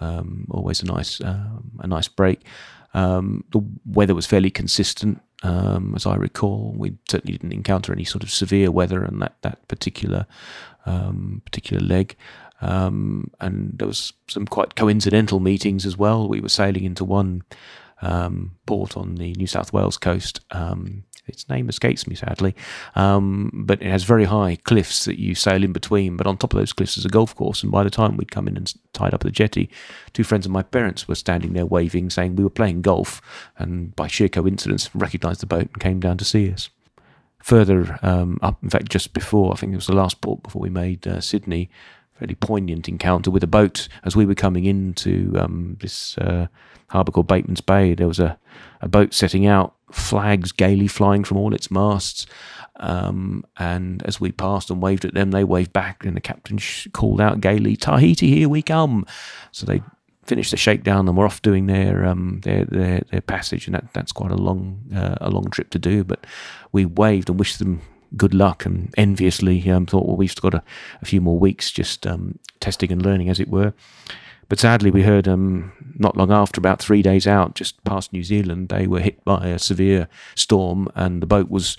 um, 0.00 0.46
always 0.50 0.82
a 0.82 0.86
nice 0.86 1.20
um, 1.20 1.70
a 1.80 1.86
nice 1.86 2.08
break. 2.08 2.44
Um, 2.94 3.44
the 3.52 3.64
weather 3.86 4.14
was 4.14 4.26
fairly 4.26 4.50
consistent, 4.50 5.20
um, 5.42 5.94
as 5.96 6.06
I 6.06 6.14
recall. 6.16 6.74
We 6.76 6.96
certainly 7.08 7.38
didn't 7.38 7.52
encounter 7.52 7.92
any 7.92 8.04
sort 8.04 8.22
of 8.22 8.30
severe 8.30 8.70
weather 8.70 9.04
on 9.04 9.18
that 9.20 9.36
that 9.42 9.66
particular 9.68 10.26
particular 10.84 11.82
leg. 11.82 12.16
and 12.60 13.30
there 13.78 13.88
was 13.88 14.12
some 14.28 14.46
quite 14.46 14.76
coincidental 14.76 15.40
meetings 15.40 15.86
as 15.86 15.96
well. 15.96 16.28
We 16.28 16.40
were 16.40 16.48
sailing 16.48 16.84
into 16.84 17.04
one 17.04 17.42
port 18.66 18.96
on 18.96 19.16
the 19.16 19.32
New 19.34 19.46
South 19.46 19.72
Wales 19.72 19.96
coast 19.96 20.40
its 21.26 21.48
name 21.48 21.68
escapes 21.68 22.06
me 22.06 22.14
sadly, 22.14 22.54
um, 22.94 23.50
but 23.54 23.80
it 23.80 23.90
has 23.90 24.04
very 24.04 24.24
high 24.24 24.56
cliffs 24.64 25.04
that 25.04 25.20
you 25.20 25.34
sail 25.34 25.62
in 25.62 25.72
between. 25.72 26.16
But 26.16 26.26
on 26.26 26.36
top 26.36 26.52
of 26.52 26.58
those 26.58 26.72
cliffs 26.72 26.98
is 26.98 27.04
a 27.04 27.08
golf 27.10 27.34
course, 27.34 27.62
and 27.62 27.70
by 27.70 27.84
the 27.84 27.90
time 27.90 28.16
we'd 28.16 28.32
come 28.32 28.48
in 28.48 28.56
and 28.56 28.72
tied 28.92 29.14
up 29.14 29.22
the 29.22 29.30
jetty, 29.30 29.70
two 30.12 30.24
friends 30.24 30.46
of 30.46 30.52
my 30.52 30.62
parents 30.62 31.06
were 31.06 31.14
standing 31.14 31.52
there 31.52 31.66
waving, 31.66 32.10
saying 32.10 32.36
we 32.36 32.44
were 32.44 32.50
playing 32.50 32.82
golf, 32.82 33.20
and 33.56 33.94
by 33.94 34.06
sheer 34.06 34.28
coincidence 34.28 34.90
recognised 34.94 35.40
the 35.40 35.46
boat 35.46 35.68
and 35.72 35.80
came 35.80 36.00
down 36.00 36.18
to 36.18 36.24
see 36.24 36.50
us. 36.50 36.70
Further 37.42 37.98
um, 38.02 38.38
up, 38.42 38.62
in 38.62 38.70
fact, 38.70 38.88
just 38.88 39.12
before 39.12 39.52
I 39.52 39.56
think 39.56 39.72
it 39.72 39.76
was 39.76 39.86
the 39.86 39.94
last 39.94 40.20
port 40.20 40.42
before 40.42 40.62
we 40.62 40.70
made 40.70 41.06
uh, 41.06 41.20
Sydney, 41.20 41.70
fairly 42.22 42.36
poignant 42.36 42.88
encounter 42.88 43.32
with 43.32 43.42
a 43.42 43.48
boat 43.48 43.88
as 44.04 44.14
we 44.14 44.24
were 44.24 44.34
coming 44.34 44.64
into 44.64 45.34
um, 45.36 45.76
this 45.80 46.16
uh, 46.18 46.46
harbour 46.86 47.10
called 47.10 47.26
Bateman's 47.26 47.60
Bay. 47.60 47.94
There 47.94 48.06
was 48.06 48.20
a, 48.20 48.38
a 48.80 48.86
boat 48.86 49.12
setting 49.12 49.44
out 49.44 49.74
flags 49.90 50.52
gaily 50.52 50.86
flying 50.86 51.24
from 51.24 51.36
all 51.36 51.52
its 51.52 51.68
masts. 51.68 52.26
Um, 52.76 53.44
and 53.56 54.04
as 54.04 54.20
we 54.20 54.30
passed 54.30 54.70
and 54.70 54.80
waved 54.80 55.04
at 55.04 55.14
them, 55.14 55.32
they 55.32 55.42
waved 55.42 55.72
back, 55.72 56.04
and 56.04 56.16
the 56.16 56.20
captain 56.20 56.58
sh- 56.58 56.86
called 56.92 57.20
out 57.20 57.40
gaily, 57.40 57.74
"Tahiti, 57.76 58.28
here 58.28 58.48
we 58.48 58.62
come!" 58.62 59.04
So 59.50 59.66
they 59.66 59.82
finished 60.24 60.52
the 60.52 60.56
shakedown 60.56 61.08
and 61.08 61.16
were 61.16 61.26
off 61.26 61.42
doing 61.42 61.66
their 61.66 62.06
um, 62.06 62.40
their, 62.44 62.64
their 62.64 63.02
their 63.10 63.20
passage, 63.20 63.66
and 63.66 63.74
that, 63.74 63.92
that's 63.92 64.12
quite 64.12 64.30
a 64.30 64.36
long 64.36 64.80
uh, 64.94 65.16
a 65.20 65.28
long 65.28 65.50
trip 65.50 65.70
to 65.70 65.78
do. 65.78 66.04
But 66.04 66.24
we 66.70 66.86
waved 66.86 67.28
and 67.28 67.38
wished 67.38 67.58
them 67.58 67.82
good 68.16 68.34
luck, 68.34 68.66
and 68.66 68.92
enviously 68.96 69.68
um, 69.70 69.86
thought, 69.86 70.06
well, 70.06 70.16
we've 70.16 70.34
got 70.36 70.54
a, 70.54 70.62
a 71.00 71.04
few 71.04 71.20
more 71.20 71.38
weeks 71.38 71.70
just 71.70 72.06
um, 72.06 72.38
testing 72.60 72.92
and 72.92 73.04
learning, 73.04 73.28
as 73.28 73.40
it 73.40 73.48
were. 73.48 73.72
But 74.48 74.60
sadly, 74.60 74.90
we 74.90 75.02
heard 75.02 75.26
um, 75.28 75.72
not 75.98 76.14
long 76.14 76.30
after, 76.30 76.58
about 76.58 76.78
three 76.78 77.00
days 77.00 77.26
out, 77.26 77.54
just 77.54 77.82
past 77.84 78.12
New 78.12 78.22
Zealand, 78.22 78.68
they 78.68 78.86
were 78.86 79.00
hit 79.00 79.24
by 79.24 79.48
a 79.48 79.58
severe 79.58 80.08
storm, 80.34 80.88
and 80.94 81.22
the 81.22 81.26
boat 81.26 81.48
was 81.48 81.78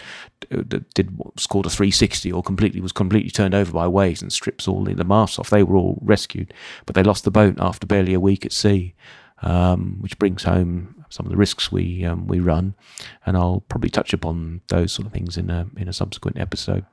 uh, 0.52 0.64
did 0.96 1.16
what's 1.18 1.46
called 1.46 1.68
a 1.68 1.70
360, 1.70 2.32
or 2.32 2.42
completely 2.42 2.82
was 2.82 2.92
completely 2.92 3.30
turned 3.30 3.54
over 3.54 3.72
by 3.72 3.88
waves 3.88 4.24
and 4.24 4.34
strips 4.34 4.68
all 4.68 4.84
the, 4.84 4.96
the 4.96 5.04
masts 5.04 5.38
off. 5.38 5.52
They 5.52 5.62
were 5.62 5.76
all 5.76 6.00
rescued, 6.02 6.52
but 6.88 6.96
they 6.96 7.04
lost 7.04 7.26
the 7.26 7.32
boat 7.32 7.56
after 7.60 7.86
barely 7.86 8.16
a 8.16 8.20
week 8.20 8.44
at 8.44 8.52
sea, 8.52 8.96
um, 9.44 9.98
which 10.00 10.18
brings 10.18 10.44
home 10.44 11.03
some 11.14 11.26
of 11.26 11.32
the 11.32 11.38
risks 11.38 11.72
we 11.72 12.04
um, 12.06 12.28
we 12.28 12.40
run, 12.40 12.76
and 13.26 13.38
I'll 13.38 13.64
probably 13.70 13.90
touch 13.90 14.14
upon 14.14 14.62
those 14.68 14.92
sort 14.92 15.06
of 15.06 15.14
things 15.14 15.38
in 15.38 15.50
a 15.50 15.68
in 15.78 15.88
a 15.88 15.94
subsequent 15.94 16.38
episode 16.40 16.86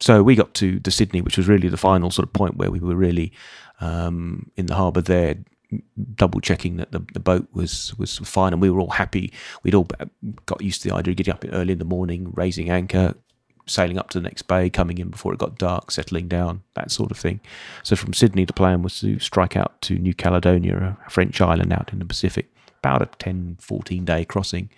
so 0.00 0.22
we 0.22 0.34
got 0.34 0.54
to, 0.54 0.78
to 0.80 0.90
Sydney, 0.90 1.20
which 1.20 1.36
was 1.36 1.48
really 1.48 1.68
the 1.68 1.76
final 1.76 2.10
sort 2.10 2.28
of 2.28 2.32
point 2.32 2.56
where 2.56 2.70
we 2.70 2.80
were 2.80 2.94
really 2.94 3.32
um, 3.80 4.50
in 4.56 4.66
the 4.66 4.74
harbour 4.74 5.00
there, 5.00 5.36
double 6.14 6.40
checking 6.40 6.76
that 6.76 6.92
the, 6.92 7.00
the 7.14 7.20
boat 7.20 7.48
was 7.52 7.94
was 7.98 8.18
fine, 8.18 8.52
and 8.52 8.60
we 8.60 8.70
were 8.70 8.80
all 8.80 8.90
happy. 8.90 9.32
We'd 9.62 9.74
all 9.74 9.88
got 10.44 10.62
used 10.62 10.82
to 10.82 10.88
the 10.88 10.94
idea 10.94 11.12
of 11.12 11.16
getting 11.16 11.34
up 11.34 11.44
early 11.50 11.72
in 11.72 11.78
the 11.78 11.84
morning, 11.84 12.30
raising 12.34 12.68
anchor, 12.68 13.14
sailing 13.66 13.98
up 13.98 14.10
to 14.10 14.18
the 14.18 14.22
next 14.22 14.42
bay, 14.42 14.68
coming 14.68 14.98
in 14.98 15.08
before 15.08 15.32
it 15.32 15.38
got 15.38 15.58
dark, 15.58 15.90
settling 15.90 16.28
down, 16.28 16.62
that 16.74 16.90
sort 16.90 17.10
of 17.10 17.16
thing. 17.16 17.40
So 17.82 17.96
from 17.96 18.12
Sydney, 18.12 18.44
the 18.44 18.52
plan 18.52 18.82
was 18.82 19.00
to 19.00 19.18
strike 19.18 19.56
out 19.56 19.80
to 19.82 19.98
New 19.98 20.14
Caledonia, 20.14 20.98
a 21.06 21.10
French 21.10 21.40
island 21.40 21.72
out 21.72 21.90
in 21.92 22.00
the 22.00 22.04
Pacific, 22.04 22.52
about 22.86 23.02
a 23.02 23.06
10, 23.18 23.58
14 23.60 24.04
day 24.04 24.24
crossing. 24.24 24.70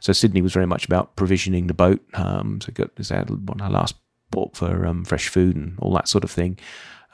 So 0.00 0.12
Sydney 0.12 0.42
was 0.42 0.52
very 0.52 0.66
much 0.66 0.84
about 0.84 1.16
provisioning 1.16 1.66
the 1.66 1.74
boat. 1.74 2.02
Um, 2.14 2.60
so 2.60 2.72
got 2.72 2.96
this 2.96 3.12
out 3.12 3.30
on 3.30 3.60
our 3.60 3.70
last 3.70 3.94
bought 4.30 4.56
for 4.56 4.86
um, 4.86 5.04
fresh 5.04 5.28
food 5.28 5.56
and 5.56 5.78
all 5.78 5.92
that 5.94 6.08
sort 6.08 6.24
of 6.24 6.30
thing. 6.30 6.58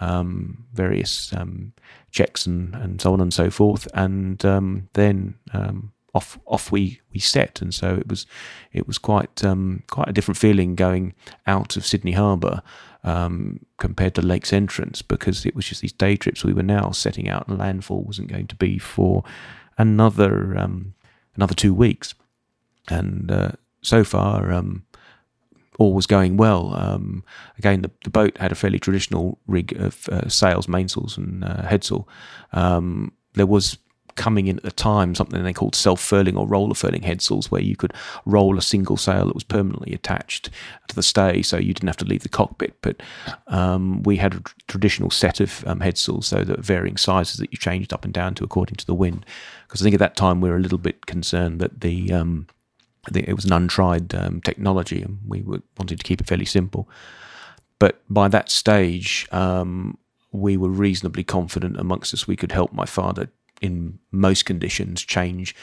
um, 0.01 0.65
various 0.73 1.33
um, 1.33 1.73
checks 2.11 2.47
and, 2.47 2.75
and 2.75 3.01
so 3.01 3.13
on 3.13 3.21
and 3.21 3.35
so 3.35 3.51
forth, 3.51 3.89
and 3.95 4.45
um, 4.45 4.89
then 4.95 5.35
um, 5.53 5.93
off 6.15 6.39
off 6.47 6.71
we, 6.71 7.01
we 7.13 7.19
set, 7.19 7.61
and 7.61 7.75
so 7.75 7.95
it 7.95 8.09
was 8.09 8.27
it 8.73 8.87
was 8.87 8.99
quite 8.99 9.45
um, 9.45 9.83
quite 9.91 10.09
a 10.09 10.13
different 10.13 10.39
feeling 10.39 10.75
going 10.75 11.15
out 11.47 11.77
of 11.77 11.85
Sydney 11.85 12.13
Harbour 12.13 12.63
um, 13.05 13.61
compared 13.79 14.15
to 14.15 14.23
Lakes 14.23 14.53
Entrance 14.53 15.03
because 15.03 15.45
it 15.45 15.55
was 15.55 15.67
just 15.67 15.83
these 15.83 15.93
day 15.93 16.17
trips. 16.17 16.45
We 16.45 16.53
were 16.53 16.63
now 16.63 16.91
setting 16.93 17.29
out, 17.29 17.49
and 17.49 17.59
landfall 17.59 18.03
wasn't 18.03 18.29
going 18.29 18.47
to 18.47 18.57
be 18.57 18.79
for 18.79 19.25
another 19.79 20.59
um, 20.59 20.95
another 21.37 21.55
two 21.55 21.73
weeks, 21.73 22.15
and 22.89 23.31
uh, 23.31 23.53
so 23.81 24.05
far 24.05 24.53
um, 24.53 24.85
all 25.79 25.95
was 25.95 26.07
going 26.07 26.37
well. 26.37 26.75
Um, 26.75 27.25
again, 27.57 27.83
the, 27.83 27.91
the, 28.05 28.11
boat 28.11 28.37
had 28.39 28.53
a 28.53 28.57
fairly 28.57 28.79
traditional 28.79 29.39
rig 29.47 29.73
of 29.81 30.09
uh, 30.09 30.29
sails, 30.29 30.69
mainsails, 30.69 31.17
and 31.17 31.45
uh, 31.45 31.63
headsail. 31.63 32.07
Um, 32.53 33.13
there 33.35 33.47
was 33.47 33.79
coming 34.19 34.49
in 34.49 34.57
at 34.57 34.65
the 34.65 34.73
time 34.73 35.15
something 35.15 35.43
they 35.43 35.53
called 35.53 35.77
self 35.77 36.01
furling 36.01 36.37
or 36.37 36.47
roller 36.47 36.75
furling 36.75 37.03
headsails, 37.03 37.51
where 37.51 37.63
you 37.63 37.77
could 37.77 37.95
roll 38.27 38.59
a 38.59 38.63
single 38.63 38.97
sail 38.97 39.27
that 39.27 39.35
was 39.35 39.45
permanently 39.45 39.95
attached 39.95 40.51
to 40.89 40.95
the 40.95 41.03
stay, 41.03 41.41
so 41.41 41.57
you 41.57 41.73
didn't 41.73 41.89
have 41.89 41.97
to 41.97 42.05
leave 42.05 42.25
the 42.25 42.29
cockpit. 42.29 42.77
But 42.83 43.01
um, 43.47 44.03
we 44.03 44.17
had 44.17 44.35
a 44.35 44.43
traditional 44.67 45.11
set 45.11 45.41
of 45.41 45.65
um, 45.67 45.81
headsails, 45.81 46.27
so 46.27 46.43
that 46.43 46.61
varying 46.61 46.97
sizes 46.97 47.37
that 47.37 47.53
you 47.53 47.59
changed 47.59 47.93
up 47.93 48.05
and 48.05 48.13
down 48.13 48.35
to 48.35 48.45
according 48.45 48.77
to 48.77 48.87
the 48.87 48.95
wind. 48.95 49.25
Because 49.69 49.83
I 49.83 49.85
think 49.85 49.95
at 49.95 50.01
that 50.01 50.17
time 50.17 50.41
we 50.41 50.49
were 50.49 50.57
a 50.57 50.61
little 50.61 50.79
bit 50.79 51.07
concerned 51.07 51.61
that 51.61 51.83
the 51.83 52.13
um, 52.13 52.47
it 53.15 53.35
was 53.35 53.45
an 53.45 53.53
untried 53.53 54.15
um, 54.15 54.41
technology, 54.41 55.03
and 55.03 55.19
we 55.27 55.43
were, 55.43 55.63
wanted 55.79 55.99
to 55.99 56.05
keep 56.05 56.21
it 56.21 56.27
fairly 56.27 56.45
simple. 56.45 56.89
But 57.79 58.01
by 58.09 58.29
that 58.29 58.51
stage, 58.51 59.29
um, 59.31 59.99
we 60.33 60.57
were 60.57 60.69
reasonably 60.69 61.25
confident 61.25 61.79
amongst 61.79 62.13
us 62.13 62.27
we 62.27 62.37
could 62.37 62.53
help 62.53 62.73
my 62.73 62.87
father 62.87 63.29
in 63.61 63.99
most 64.11 64.45
conditions 64.45 65.03
change. 65.03 65.55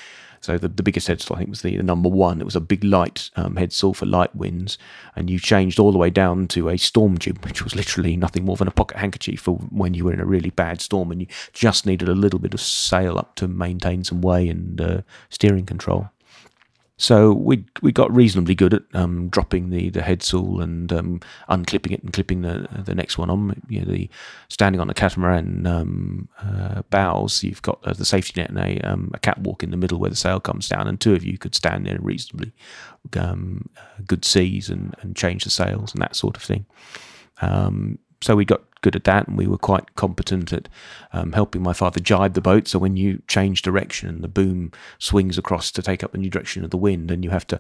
So 0.46 0.60
the, 0.60 0.68
the 0.68 0.84
biggest 0.84 1.08
headsail 1.08 1.36
I 1.36 1.40
think 1.40 1.50
was 1.50 1.64
the, 1.64 1.76
the 1.76 1.82
number 1.84 2.08
one. 2.08 2.40
It 2.40 2.46
was 2.46 2.56
a 2.56 2.62
big 2.62 2.84
light 2.84 3.32
um, 3.36 3.56
headsail 3.56 3.96
for 3.96 4.06
light 4.06 4.36
winds, 4.36 4.78
and 5.16 5.28
you 5.28 5.40
changed 5.40 5.80
all 5.80 5.92
the 5.92 5.98
way 5.98 6.12
down 6.12 6.48
to 6.50 6.70
a 6.70 6.78
storm 6.78 7.18
jib, 7.18 7.44
which 7.44 7.64
was 7.64 7.76
literally 7.76 8.16
nothing 8.16 8.46
more 8.46 8.56
than 8.56 8.68
a 8.68 8.72
pocket 8.72 8.98
handkerchief 8.98 9.40
for 9.40 9.56
when 9.56 9.96
you 9.96 10.06
were 10.06 10.14
in 10.14 10.20
a 10.20 10.26
really 10.26 10.52
bad 10.52 10.82
storm 10.82 11.12
and 11.12 11.22
you 11.22 11.28
just 11.52 11.88
needed 11.88 12.08
a 12.08 12.14
little 12.14 12.40
bit 12.40 12.54
of 12.54 12.62
sail 12.62 13.18
up 13.18 13.34
to 13.36 13.48
maintain 13.48 14.04
some 14.04 14.22
way 14.22 14.48
and 14.48 14.80
uh, 14.80 15.02
steering 15.30 15.66
control. 15.66 16.10
So 16.98 17.34
we 17.34 17.66
we 17.82 17.92
got 17.92 18.16
reasonably 18.16 18.56
good 18.56 18.74
at 18.74 18.84
um, 18.94 19.28
dropping 19.28 19.70
the, 19.70 19.90
the 19.90 20.00
headsail 20.00 20.64
and 20.64 20.94
um, 20.94 21.20
unclipping 21.50 21.92
it 21.92 22.02
and 22.02 22.14
clipping 22.14 22.42
the 22.42 22.68
the 22.72 22.96
next 22.96 23.18
one 23.18 23.30
on. 23.30 23.62
You 23.68 23.82
know, 23.82 23.92
the 23.92 24.10
standing 24.48 24.80
on 24.80 24.88
the 24.88 24.94
catamaran 24.94 25.68
um, 25.68 26.30
uh, 26.42 26.84
bows, 26.90 27.44
you've 27.44 27.62
got 27.62 27.80
uh, 27.84 27.94
the 27.94 28.06
safety 28.06 28.40
net 28.40 28.50
and 28.50 28.60
a, 28.60 28.80
um, 28.90 29.12
a 29.14 29.20
catwalk 29.20 29.62
in 29.62 29.72
the 29.72 29.78
middle 29.78 30.00
where 30.00 30.10
the 30.10 30.16
sail 30.16 30.40
comes 30.40 30.70
down, 30.70 30.88
and 30.88 31.02
two 31.02 31.14
of 31.14 31.26
you 31.26 31.38
could 31.38 31.54
stand 31.54 31.86
there 31.86 31.98
reasonably 32.00 32.54
um, 33.18 33.70
good 34.08 34.24
seas 34.24 34.70
and, 34.70 34.96
and 35.02 35.18
change 35.18 35.44
the 35.44 35.50
sails 35.50 35.94
and 35.94 36.02
that 36.02 36.16
sort 36.16 36.38
of 36.38 36.44
thing. 36.44 36.66
Um, 37.42 38.00
so 38.22 38.38
we 38.38 38.46
got 38.46 38.64
good 38.86 38.96
at 38.96 39.04
that, 39.06 39.28
and 39.28 39.36
we 39.36 39.48
were 39.48 39.58
quite 39.58 39.96
competent 39.96 40.54
at 40.54 40.70
um, 41.12 41.32
helping 41.32 41.64
my 41.64 41.74
father 41.74 42.00
jibe 42.00 42.36
the 42.36 42.42
boat. 42.42 42.68
So 42.68 42.78
when 42.78 42.96
you 42.96 43.24
change 43.28 43.64
direction, 43.64 44.22
the 44.22 44.28
boom 44.28 44.72
swings 45.00 45.40
across 45.40 45.72
to 45.72 45.82
take 45.82 46.04
up 46.04 46.12
the 46.12 46.20
new 46.20 46.30
direction 46.30 46.64
of 46.64 46.70
the 46.70 46.78
wind, 46.78 47.10
and 47.10 47.24
you 47.24 47.32
have 47.32 47.48
to 47.48 47.60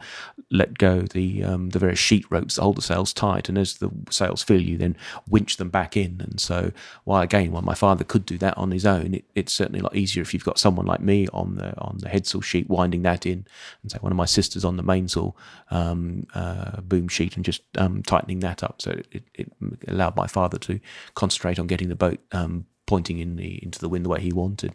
let 0.51 0.77
go 0.77 1.01
the 1.01 1.44
um, 1.44 1.72
the 1.72 1.79
various 1.79 1.98
sheet 1.98 2.25
ropes 2.29 2.55
that 2.55 2.62
hold 2.62 2.77
the 2.77 2.84
sails 2.84 3.12
tight. 3.12 3.50
And 3.50 3.58
as 3.58 3.77
the 3.77 3.89
sails 4.12 4.44
fill, 4.44 4.62
you 4.62 4.77
then 4.77 4.96
winch 5.27 5.58
them 5.58 5.70
back 5.70 5.98
in. 5.98 6.22
And 6.22 6.39
so, 6.39 6.72
while 7.05 7.24
again, 7.24 7.51
while 7.51 7.63
my 7.63 7.74
father 7.74 8.03
could 8.03 8.27
do 8.27 8.38
that 8.38 8.55
on 8.55 8.70
his 8.70 8.86
own, 8.86 9.15
it, 9.15 9.25
it's 9.34 9.51
certainly 9.51 9.79
a 9.79 9.84
lot 9.84 9.96
easier 9.96 10.22
if 10.22 10.32
you've 10.32 10.46
got 10.46 10.60
someone 10.60 10.86
like 10.86 11.01
me 11.01 11.27
on 11.34 11.55
the 11.55 11.75
on 11.79 11.98
the 11.98 12.10
headsail 12.10 12.44
sheet 12.44 12.70
winding 12.70 13.01
that 13.01 13.25
in, 13.25 13.48
and 13.82 13.91
say 13.91 13.98
one 14.00 14.12
of 14.12 14.17
my 14.17 14.25
sisters 14.25 14.63
on 14.63 14.77
the 14.77 14.84
mainsail 14.84 15.36
um, 15.72 16.27
uh, 16.36 16.82
boom 16.82 17.08
sheet 17.08 17.36
and 17.36 17.44
just 17.44 17.63
um, 17.79 18.03
tightening 18.03 18.41
that 18.41 18.62
up. 18.62 18.79
So 18.79 18.91
it, 19.12 19.24
it 19.34 19.51
allowed 19.88 20.15
my 20.15 20.27
father 20.27 20.60
to 20.60 20.79
concentrate 21.15 21.60
on 21.60 21.67
getting 21.67 21.89
the 21.89 21.95
boat 21.95 22.19
um, 22.31 22.65
pointing 22.86 23.19
in 23.19 23.36
the 23.36 23.63
into 23.63 23.79
the 23.79 23.89
wind 23.89 24.05
the 24.05 24.10
way 24.10 24.22
he 24.22 24.31
wanted. 24.31 24.74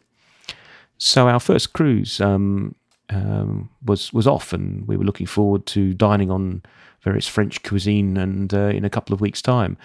So 0.98 1.28
our 1.28 1.40
first 1.40 1.72
cruise 1.72 2.20
um, 2.20 2.74
um, 3.08 3.70
was 3.84 4.12
was 4.12 4.26
off, 4.26 4.52
and 4.52 4.86
we 4.86 4.96
were 4.96 5.04
looking 5.04 5.26
forward 5.26 5.66
to 5.66 5.94
dining 5.94 6.30
on 6.30 6.62
various 7.02 7.26
French 7.26 7.62
cuisine, 7.62 8.16
and 8.16 8.52
uh, 8.52 8.68
in 8.68 8.84
a 8.84 8.90
couple 8.90 9.14
of 9.14 9.20
weeks' 9.20 9.42
time. 9.42 9.76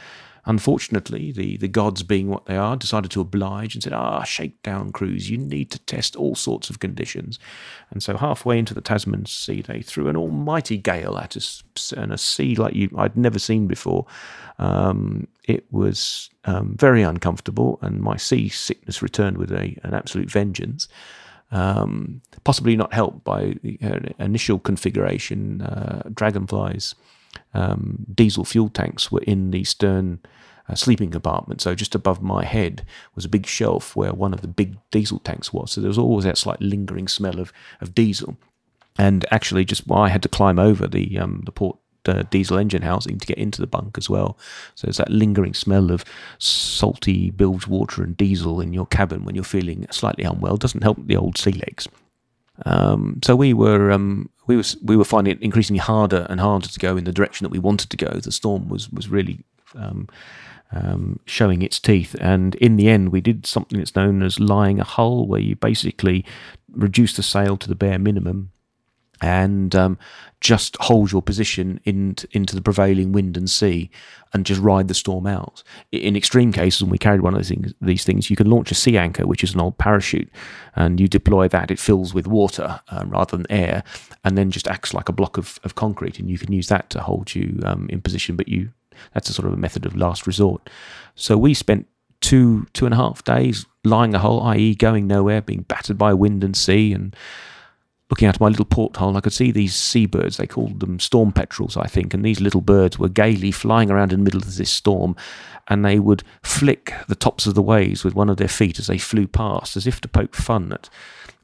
Unfortunately, 0.47 1.31
the, 1.31 1.57
the 1.57 1.67
gods, 1.67 2.03
being 2.03 2.29
what 2.29 2.45
they 2.45 2.55
are, 2.55 2.77
decided 2.77 3.09
to 3.09 3.21
oblige 3.21 3.73
and 3.73 3.83
said, 3.83 3.93
Ah, 3.93 4.21
shakedown 4.21 4.91
cruise, 4.91 5.27
you 5.27 5.39
need 5.39 5.71
to 5.71 5.79
test 5.79 6.15
all 6.15 6.35
sorts 6.35 6.69
of 6.69 6.79
conditions. 6.79 7.39
And 7.89 8.03
so, 8.03 8.15
halfway 8.15 8.59
into 8.59 8.75
the 8.75 8.81
Tasman 8.81 9.25
Sea, 9.25 9.63
they 9.63 9.81
threw 9.81 10.07
an 10.07 10.15
almighty 10.15 10.77
gale 10.77 11.17
at 11.17 11.35
us, 11.35 11.63
and 11.97 12.13
a 12.13 12.17
sea 12.17 12.55
like 12.55 12.75
you, 12.75 12.91
I'd 12.95 13.17
never 13.17 13.39
seen 13.39 13.65
before. 13.65 14.05
Um, 14.59 15.27
it 15.47 15.65
was 15.71 16.29
um, 16.45 16.75
very 16.77 17.01
uncomfortable, 17.01 17.79
and 17.81 18.01
my 18.01 18.17
sea 18.17 18.49
sickness 18.49 19.01
returned 19.01 19.37
with 19.37 19.51
a, 19.51 19.77
an 19.83 19.93
absolute 19.93 20.29
vengeance. 20.29 20.87
Um, 21.51 22.21
possibly 22.43 22.75
not 22.75 22.93
helped 22.93 23.23
by 23.23 23.55
the 23.61 23.77
uh, 23.83 23.99
initial 24.19 24.59
configuration, 24.59 25.61
uh, 25.61 26.09
Dragonfly's 26.13 26.95
um, 27.53 28.05
diesel 28.13 28.45
fuel 28.45 28.69
tanks 28.69 29.11
were 29.11 29.21
in 29.21 29.51
the 29.51 29.63
stern 29.63 30.19
uh, 30.67 30.75
sleeping 30.75 31.11
compartment. 31.11 31.61
So 31.61 31.75
just 31.75 31.95
above 31.95 32.21
my 32.21 32.43
head 32.43 32.85
was 33.13 33.25
a 33.25 33.29
big 33.29 33.45
shelf 33.45 33.95
where 33.95 34.13
one 34.13 34.33
of 34.33 34.41
the 34.41 34.47
big 34.47 34.77
diesel 34.91 35.19
tanks 35.19 35.53
was. 35.53 35.71
So 35.71 35.81
there 35.81 35.87
was 35.87 35.97
always 35.97 36.25
that 36.25 36.37
slight 36.37 36.61
lingering 36.61 37.07
smell 37.07 37.39
of, 37.39 37.53
of 37.81 37.93
diesel. 37.93 38.37
And 38.97 39.25
actually, 39.29 39.65
just 39.65 39.85
well, 39.87 39.99
I 39.99 40.09
had 40.09 40.23
to 40.23 40.29
climb 40.29 40.57
over 40.57 40.87
the 40.87 41.19
um, 41.19 41.43
the 41.45 41.51
port 41.51 41.77
uh, 42.07 42.23
diesel 42.29 42.57
engine 42.57 42.81
housing 42.81 43.17
to 43.17 43.27
get 43.27 43.37
into 43.37 43.61
the 43.61 43.67
bunk 43.67 43.97
as 43.97 44.09
well. 44.09 44.37
So 44.75 44.87
it's 44.87 44.97
that 44.97 45.11
lingering 45.11 45.53
smell 45.53 45.91
of 45.91 46.05
salty 46.37 47.29
bilge 47.31 47.67
water 47.67 48.03
and 48.03 48.15
diesel 48.17 48.61
in 48.61 48.73
your 48.73 48.85
cabin 48.85 49.25
when 49.25 49.35
you're 49.35 49.43
feeling 49.43 49.85
slightly 49.91 50.23
unwell. 50.23 50.57
Doesn't 50.57 50.83
help 50.83 50.97
the 51.05 51.17
old 51.17 51.37
sea 51.37 51.51
legs. 51.51 51.87
Um, 52.65 53.19
so 53.23 53.35
we 53.35 53.53
were 53.53 53.91
um, 53.91 54.29
we 54.47 54.55
was 54.55 54.77
we 54.81 54.95
were 54.95 55.03
finding 55.03 55.35
it 55.35 55.41
increasingly 55.41 55.79
harder 55.79 56.25
and 56.29 56.39
harder 56.39 56.67
to 56.67 56.79
go 56.79 56.95
in 56.95 57.03
the 57.03 57.11
direction 57.11 57.43
that 57.43 57.51
we 57.51 57.59
wanted 57.59 57.89
to 57.89 57.97
go. 57.97 58.19
The 58.19 58.31
storm 58.31 58.69
was 58.69 58.89
was 58.91 59.09
really 59.09 59.43
um, 59.75 60.07
um, 60.71 61.19
showing 61.25 61.61
its 61.61 61.79
teeth, 61.79 62.15
and 62.21 62.55
in 62.55 62.77
the 62.77 62.87
end, 62.87 63.09
we 63.09 63.21
did 63.21 63.45
something 63.45 63.77
that's 63.77 63.95
known 63.95 64.23
as 64.23 64.39
lying 64.39 64.79
a 64.79 64.85
hull, 64.85 65.27
where 65.27 65.41
you 65.41 65.55
basically 65.55 66.23
reduce 66.71 67.15
the 67.15 67.23
sail 67.23 67.57
to 67.57 67.67
the 67.67 67.75
bare 67.75 67.99
minimum 67.99 68.51
and 69.21 69.75
um, 69.75 69.97
just 70.41 70.77
hold 70.81 71.11
your 71.11 71.21
position 71.21 71.79
in, 71.85 72.15
into 72.31 72.55
the 72.55 72.61
prevailing 72.61 73.11
wind 73.11 73.37
and 73.37 73.49
sea 73.49 73.89
and 74.33 74.45
just 74.45 74.61
ride 74.61 74.87
the 74.87 74.93
storm 74.93 75.25
out. 75.25 75.63
In 75.91 76.15
extreme 76.15 76.51
cases, 76.51 76.83
when 76.83 76.91
we 76.91 76.97
carried 76.97 77.21
one 77.21 77.33
of 77.33 77.39
these 77.39 77.49
things, 77.49 77.73
these 77.81 78.03
things, 78.03 78.29
you 78.29 78.35
can 78.35 78.49
launch 78.49 78.71
a 78.71 78.75
sea 78.75 78.97
anchor, 78.97 79.25
which 79.25 79.43
is 79.43 79.53
an 79.53 79.61
old 79.61 79.77
parachute, 79.77 80.29
and 80.75 80.99
you 80.99 81.07
deploy 81.07 81.47
that. 81.47 81.71
It 81.71 81.79
fills 81.79 82.13
with 82.13 82.27
water 82.27 82.81
um, 82.89 83.09
rather 83.09 83.37
than 83.37 83.45
air, 83.49 83.83
and 84.23 84.37
then 84.37 84.51
just 84.51 84.67
acts 84.67 84.93
like 84.93 85.09
a 85.09 85.13
block 85.13 85.37
of, 85.37 85.59
of 85.63 85.75
concrete, 85.75 86.19
and 86.19 86.29
you 86.29 86.37
can 86.37 86.51
use 86.51 86.67
that 86.67 86.89
to 86.91 87.01
hold 87.01 87.33
you 87.33 87.59
um, 87.63 87.87
in 87.89 88.01
position. 88.01 88.35
But 88.35 88.49
you, 88.49 88.71
that's 89.13 89.29
a 89.29 89.33
sort 89.33 89.47
of 89.47 89.53
a 89.53 89.57
method 89.57 89.85
of 89.85 89.95
last 89.95 90.27
resort. 90.27 90.69
So 91.15 91.37
we 91.37 91.53
spent 91.53 91.87
two 92.21 92.67
two 92.73 92.85
and 92.85 92.93
a 92.93 92.97
half 92.97 93.23
days 93.23 93.65
lying 93.83 94.13
ahull, 94.13 94.43
i.e., 94.47 94.75
going 94.75 95.07
nowhere, 95.07 95.41
being 95.41 95.61
battered 95.61 95.97
by 95.97 96.13
wind 96.13 96.43
and 96.43 96.57
sea, 96.57 96.91
and 96.91 97.15
looking 98.09 98.27
out 98.27 98.35
of 98.35 98.41
my 98.41 98.49
little 98.49 98.65
porthole, 98.65 99.17
I 99.17 99.21
could 99.21 99.33
see 99.33 99.51
these 99.51 99.75
seabirds. 99.75 100.37
They 100.37 100.45
called 100.47 100.79
them 100.79 100.99
storm 100.99 101.31
petrels, 101.31 101.75
I 101.75 101.87
think, 101.87 102.13
and 102.13 102.23
these 102.23 102.39
little 102.39 102.61
birds 102.61 102.99
were 102.99 103.09
gaily 103.09 103.51
flying 103.51 103.89
around 103.89 104.13
in 104.13 104.19
the 104.19 104.23
middle 104.23 104.41
of 104.41 104.55
this 104.55 104.69
storm, 104.69 105.15
and 105.67 105.83
they 105.83 105.99
would 105.99 106.23
flick 106.43 106.93
the 107.07 107.15
tops 107.15 107.47
of 107.47 107.55
the 107.55 107.61
waves 107.61 108.03
with 108.03 108.13
one 108.13 108.29
of 108.29 108.37
their 108.37 108.47
feet 108.47 108.77
as 108.77 108.87
they 108.87 108.99
flew 108.99 109.27
past, 109.27 109.75
as 109.75 109.87
if 109.87 109.99
to 110.01 110.07
poke 110.07 110.35
fun 110.35 110.71
at 110.71 110.89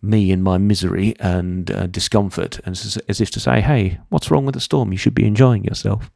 me 0.04 0.32
in 0.32 0.42
my 0.42 0.58
misery 0.58 1.16
and 1.20 1.72
uh, 1.72 1.88
discomfort, 1.88 2.60
and 2.66 2.76
as, 2.76 2.98
as 3.08 3.22
if 3.22 3.32
to 3.32 3.40
say, 3.40 3.62
"Hey, 3.62 4.00
what's 4.10 4.30
wrong 4.30 4.46
with 4.46 4.54
the 4.54 4.62
storm? 4.62 4.92
You 4.92 4.98
should 4.98 5.16
be 5.16 5.26
enjoying 5.26 5.64
yourself." 5.64 6.12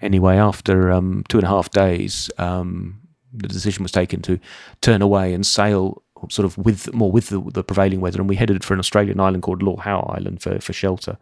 Anyway, 0.00 0.36
after 0.36 0.92
um, 0.92 1.24
two 1.28 1.38
and 1.38 1.44
a 1.44 1.50
half 1.50 1.70
days, 1.70 2.30
um, 2.38 3.00
the 3.32 3.48
decision 3.48 3.82
was 3.82 3.92
taken 3.92 4.22
to 4.22 4.38
turn 4.80 5.02
away 5.02 5.34
and 5.34 5.44
sail 5.44 6.02
sort 6.28 6.44
of 6.44 6.58
with 6.58 6.92
more 6.94 7.10
with 7.10 7.28
the, 7.28 7.40
the, 7.40 7.64
prevailing 7.64 8.00
weather, 8.00 8.20
and 8.20 8.28
we 8.28 8.36
headed 8.36 8.64
for 8.64 8.74
an 8.74 8.80
Australian 8.80 9.20
island 9.20 9.42
called 9.42 9.62
Lord 9.62 9.80
Howe 9.80 10.12
Island 10.16 10.42
for, 10.42 10.60
for 10.60 10.72
shelter. 10.72 11.18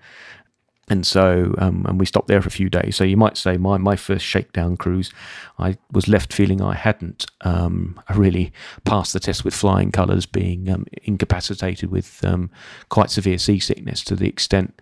And 0.88 1.04
so, 1.04 1.52
um, 1.58 1.84
and 1.88 1.98
we 1.98 2.06
stopped 2.06 2.28
there 2.28 2.40
for 2.40 2.46
a 2.46 2.52
few 2.52 2.70
days. 2.70 2.94
So 2.94 3.02
you 3.02 3.16
might 3.16 3.36
say 3.36 3.56
my, 3.56 3.76
my 3.76 3.96
first 3.96 4.24
shakedown 4.24 4.76
cruise, 4.76 5.12
I 5.58 5.78
was 5.90 6.06
left 6.06 6.32
feeling 6.32 6.62
I 6.62 6.74
hadn't 6.74 7.26
um, 7.40 8.00
really 8.14 8.52
passed 8.84 9.12
the 9.12 9.18
test 9.18 9.44
with 9.44 9.52
flying 9.52 9.90
colours, 9.90 10.26
being 10.26 10.70
um, 10.70 10.86
incapacitated 11.02 11.90
with 11.90 12.24
um, 12.24 12.50
quite 12.88 13.10
severe 13.10 13.38
seasickness 13.38 14.04
to 14.04 14.14
the 14.14 14.28
extent 14.28 14.80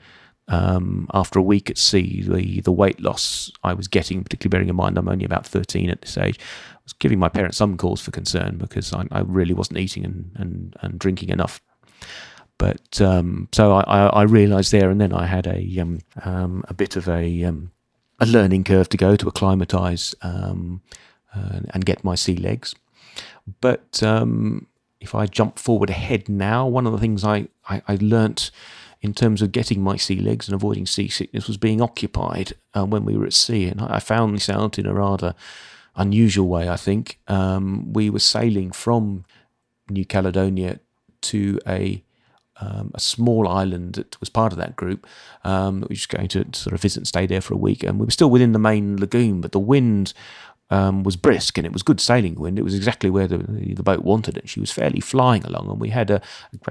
um, 0.49 1.09
after 1.15 1.39
a 1.39 1.43
week 1.43 1.71
at 1.71 1.79
sea, 1.79 2.23
the, 2.23 2.61
the 2.61 2.73
weight 2.73 3.01
loss 3.01 3.51
I 3.63 3.75
was 3.75 3.89
getting, 3.89 4.23
particularly 4.23 4.51
bearing 4.51 4.69
in 4.69 4.77
mind 4.77 4.99
I'm 4.99 5.09
only 5.09 5.25
about 5.25 5.47
13 5.47 5.91
at 5.91 6.03
this 6.03 6.19
age, 6.19 6.39
was 6.85 6.93
giving 6.93 7.19
my 7.19 7.29
parents 7.29 7.57
some 7.57 7.77
cause 7.77 8.01
for 8.01 8.11
concern 8.11 8.59
because 8.59 8.93
I, 8.93 9.07
I 9.11 9.21
really 9.21 9.55
wasn't 9.55 9.79
eating 9.79 10.05
and, 10.05 10.31
and, 10.35 10.77
and 10.81 10.99
drinking 10.99 11.31
enough. 11.31 11.61
But 12.59 13.01
um, 13.01 13.49
so 13.53 13.73
I, 13.73 14.07
I, 14.07 14.23
realised 14.23 14.71
there 14.71 14.89
and 14.89 15.01
then 15.01 15.13
I 15.13 15.27
had 15.27 15.47
a 15.49 15.79
um, 15.81 15.99
um, 16.23 16.65
a 16.69 16.75
bit 16.75 16.95
of 16.95 17.09
a 17.09 17.43
um, 17.45 17.73
a 18.21 18.27
learning 18.27 18.63
curve 18.63 18.89
to 18.91 18.97
go 18.97 19.17
to 19.17 19.27
acclimatise 19.27 20.15
um, 20.23 20.81
uh, 21.35 21.61
and 21.71 21.85
get 21.85 22.05
my 22.05 22.15
sea 22.15 22.37
legs. 22.37 22.73
But 23.61 24.01
if 25.01 25.15
I 25.15 25.27
jump 25.27 25.59
forward 25.59 25.91
ahead 25.91 26.29
now, 26.29 26.67
one 26.67 26.87
of 26.87 26.93
the 26.93 26.99
things 26.99 27.25
I, 27.25 27.49
I, 27.69 27.83
I 27.89 27.99
learnt 28.01 28.51
in 29.04 29.12
terms 29.12 29.42
of 29.42 29.52
getting 29.52 29.82
my 29.82 29.96
sea 29.96 30.16
legs 30.16 30.49
and 30.49 30.54
avoiding 30.54 30.87
seasickness 30.87 31.46
was 31.46 31.58
being 31.58 31.82
occupied 31.82 32.54
uh, 32.75 32.87
when 32.87 33.04
we 33.04 33.18
were 33.18 33.26
at 33.26 33.34
sea. 33.34 33.66
And 33.66 33.82
I 33.82 33.99
found 33.99 34.34
this 34.34 34.49
out 34.49 34.78
in 34.78 34.87
a 34.87 34.94
rather 34.94 35.34
unusual 35.94 36.49
way, 36.49 36.70
I 36.70 36.76
think. 36.76 37.20
Um, 37.28 37.92
we 37.92 38.08
were 38.08 38.18
sailing 38.18 38.73
from 38.73 39.26
New 39.90 40.06
Caledonia 40.06 40.80
to 41.20 41.61
a 41.68 42.02
um, 42.61 42.92
a 42.94 43.00
small 43.00 43.49
island 43.49 43.96
that 43.96 44.18
was 44.20 44.28
part 44.30 44.52
of 44.52 44.58
that 44.58 44.76
group. 44.76 45.06
Um, 45.42 45.80
we 45.80 45.88
were 45.88 45.96
just 45.96 46.08
going 46.08 46.28
to 46.28 46.46
sort 46.52 46.73
of 46.73 46.80
visit 46.80 47.00
and 47.00 47.06
stay 47.06 47.26
there 47.26 47.42
for 47.42 47.52
a 47.52 47.58
week, 47.58 47.82
and 47.82 47.99
we 47.99 48.06
were 48.06 48.12
still 48.12 48.30
within 48.30 48.52
the 48.52 48.58
main 48.58 48.96
lagoon, 48.99 49.42
but 49.42 49.52
the 49.52 49.58
wind 49.58 50.14
um, 50.71 51.02
was 51.02 51.16
brisk 51.16 51.59
and 51.59 51.66
it 51.66 51.73
was 51.73 51.83
good 51.83 52.00
sailing 52.00 52.35
wind. 52.35 52.59
It 52.59 52.64
was 52.64 52.75
exactly 52.75 53.11
where 53.11 53.26
the, 53.26 53.38
the 53.38 53.83
boat 53.83 54.02
wanted 54.02 54.37
it. 54.37 54.49
She 54.49 54.61
was 54.61 54.73
fairly 54.73 55.00
flying 55.00 55.44
along, 55.44 55.71
and 55.71 55.80
we 55.80 55.90
had 55.90 56.11
a, 56.11 56.21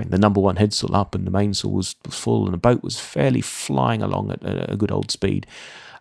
the 0.07 0.17
number 0.17 0.39
one 0.39 0.55
headsail 0.55 0.95
up, 0.95 1.15
and 1.15 1.25
the 1.25 1.31
mainsail 1.31 1.71
was, 1.71 1.95
was 2.05 2.17
full, 2.17 2.45
and 2.45 2.53
the 2.53 2.57
boat 2.57 2.83
was 2.83 2.99
fairly 2.99 3.41
flying 3.41 4.01
along 4.01 4.31
at 4.31 4.43
a, 4.43 4.73
a 4.73 4.75
good 4.75 4.91
old 4.91 5.11
speed. 5.11 5.47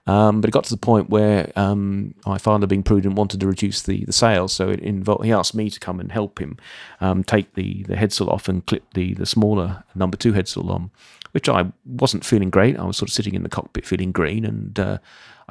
Um, 0.04 0.40
but 0.40 0.48
it 0.48 0.52
got 0.52 0.64
to 0.64 0.74
the 0.74 0.78
point 0.78 1.10
where 1.10 1.52
um, 1.54 2.14
my 2.26 2.38
father, 2.38 2.66
being 2.66 2.82
prudent, 2.82 3.14
wanted 3.14 3.38
to 3.40 3.46
reduce 3.46 3.82
the, 3.82 4.04
the 4.04 4.12
sails. 4.12 4.52
So 4.52 4.68
it 4.68 4.80
involved, 4.80 5.24
he 5.24 5.32
asked 5.32 5.54
me 5.54 5.70
to 5.70 5.78
come 5.78 6.00
and 6.00 6.10
help 6.10 6.40
him 6.40 6.56
um, 7.00 7.22
take 7.22 7.54
the, 7.54 7.84
the 7.84 7.94
headsail 7.94 8.28
off 8.28 8.48
and 8.48 8.66
clip 8.66 8.82
the, 8.94 9.14
the 9.14 9.26
smaller 9.26 9.84
number 9.94 10.16
two 10.16 10.32
headsail 10.32 10.68
on, 10.70 10.90
which 11.30 11.48
I 11.48 11.70
wasn't 11.84 12.24
feeling 12.24 12.50
great. 12.50 12.76
I 12.76 12.84
was 12.84 12.96
sort 12.96 13.10
of 13.10 13.14
sitting 13.14 13.34
in 13.34 13.44
the 13.44 13.48
cockpit 13.48 13.86
feeling 13.86 14.10
green 14.10 14.44
and 14.44 14.78
uh, 14.78 14.98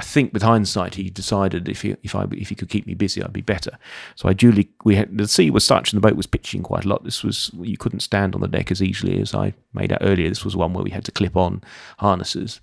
I 0.01 0.03
think 0.03 0.33
with 0.33 0.41
hindsight, 0.41 0.95
he 0.95 1.11
decided 1.11 1.69
if 1.69 1.83
he 1.83 1.95
if 2.01 2.15
I 2.15 2.25
if 2.31 2.49
he 2.49 2.55
could 2.55 2.69
keep 2.69 2.87
me 2.87 2.95
busy, 2.95 3.21
I'd 3.21 3.31
be 3.31 3.41
better. 3.41 3.77
So 4.15 4.27
I 4.27 4.33
duly 4.33 4.67
we 4.83 4.95
had 4.95 5.15
the 5.15 5.27
sea 5.27 5.51
was 5.51 5.63
such 5.63 5.93
and 5.93 6.01
the 6.01 6.07
boat 6.07 6.17
was 6.17 6.25
pitching 6.25 6.63
quite 6.63 6.85
a 6.85 6.87
lot. 6.87 7.03
This 7.03 7.23
was 7.23 7.51
you 7.61 7.77
couldn't 7.77 7.99
stand 7.99 8.33
on 8.33 8.41
the 8.41 8.47
deck 8.47 8.71
as 8.71 8.81
easily 8.81 9.21
as 9.21 9.35
I 9.35 9.53
made 9.75 9.93
out 9.93 10.01
earlier. 10.01 10.27
This 10.27 10.43
was 10.43 10.55
one 10.55 10.73
where 10.73 10.83
we 10.83 10.89
had 10.89 11.05
to 11.05 11.11
clip 11.11 11.37
on 11.37 11.61
harnesses, 11.99 12.61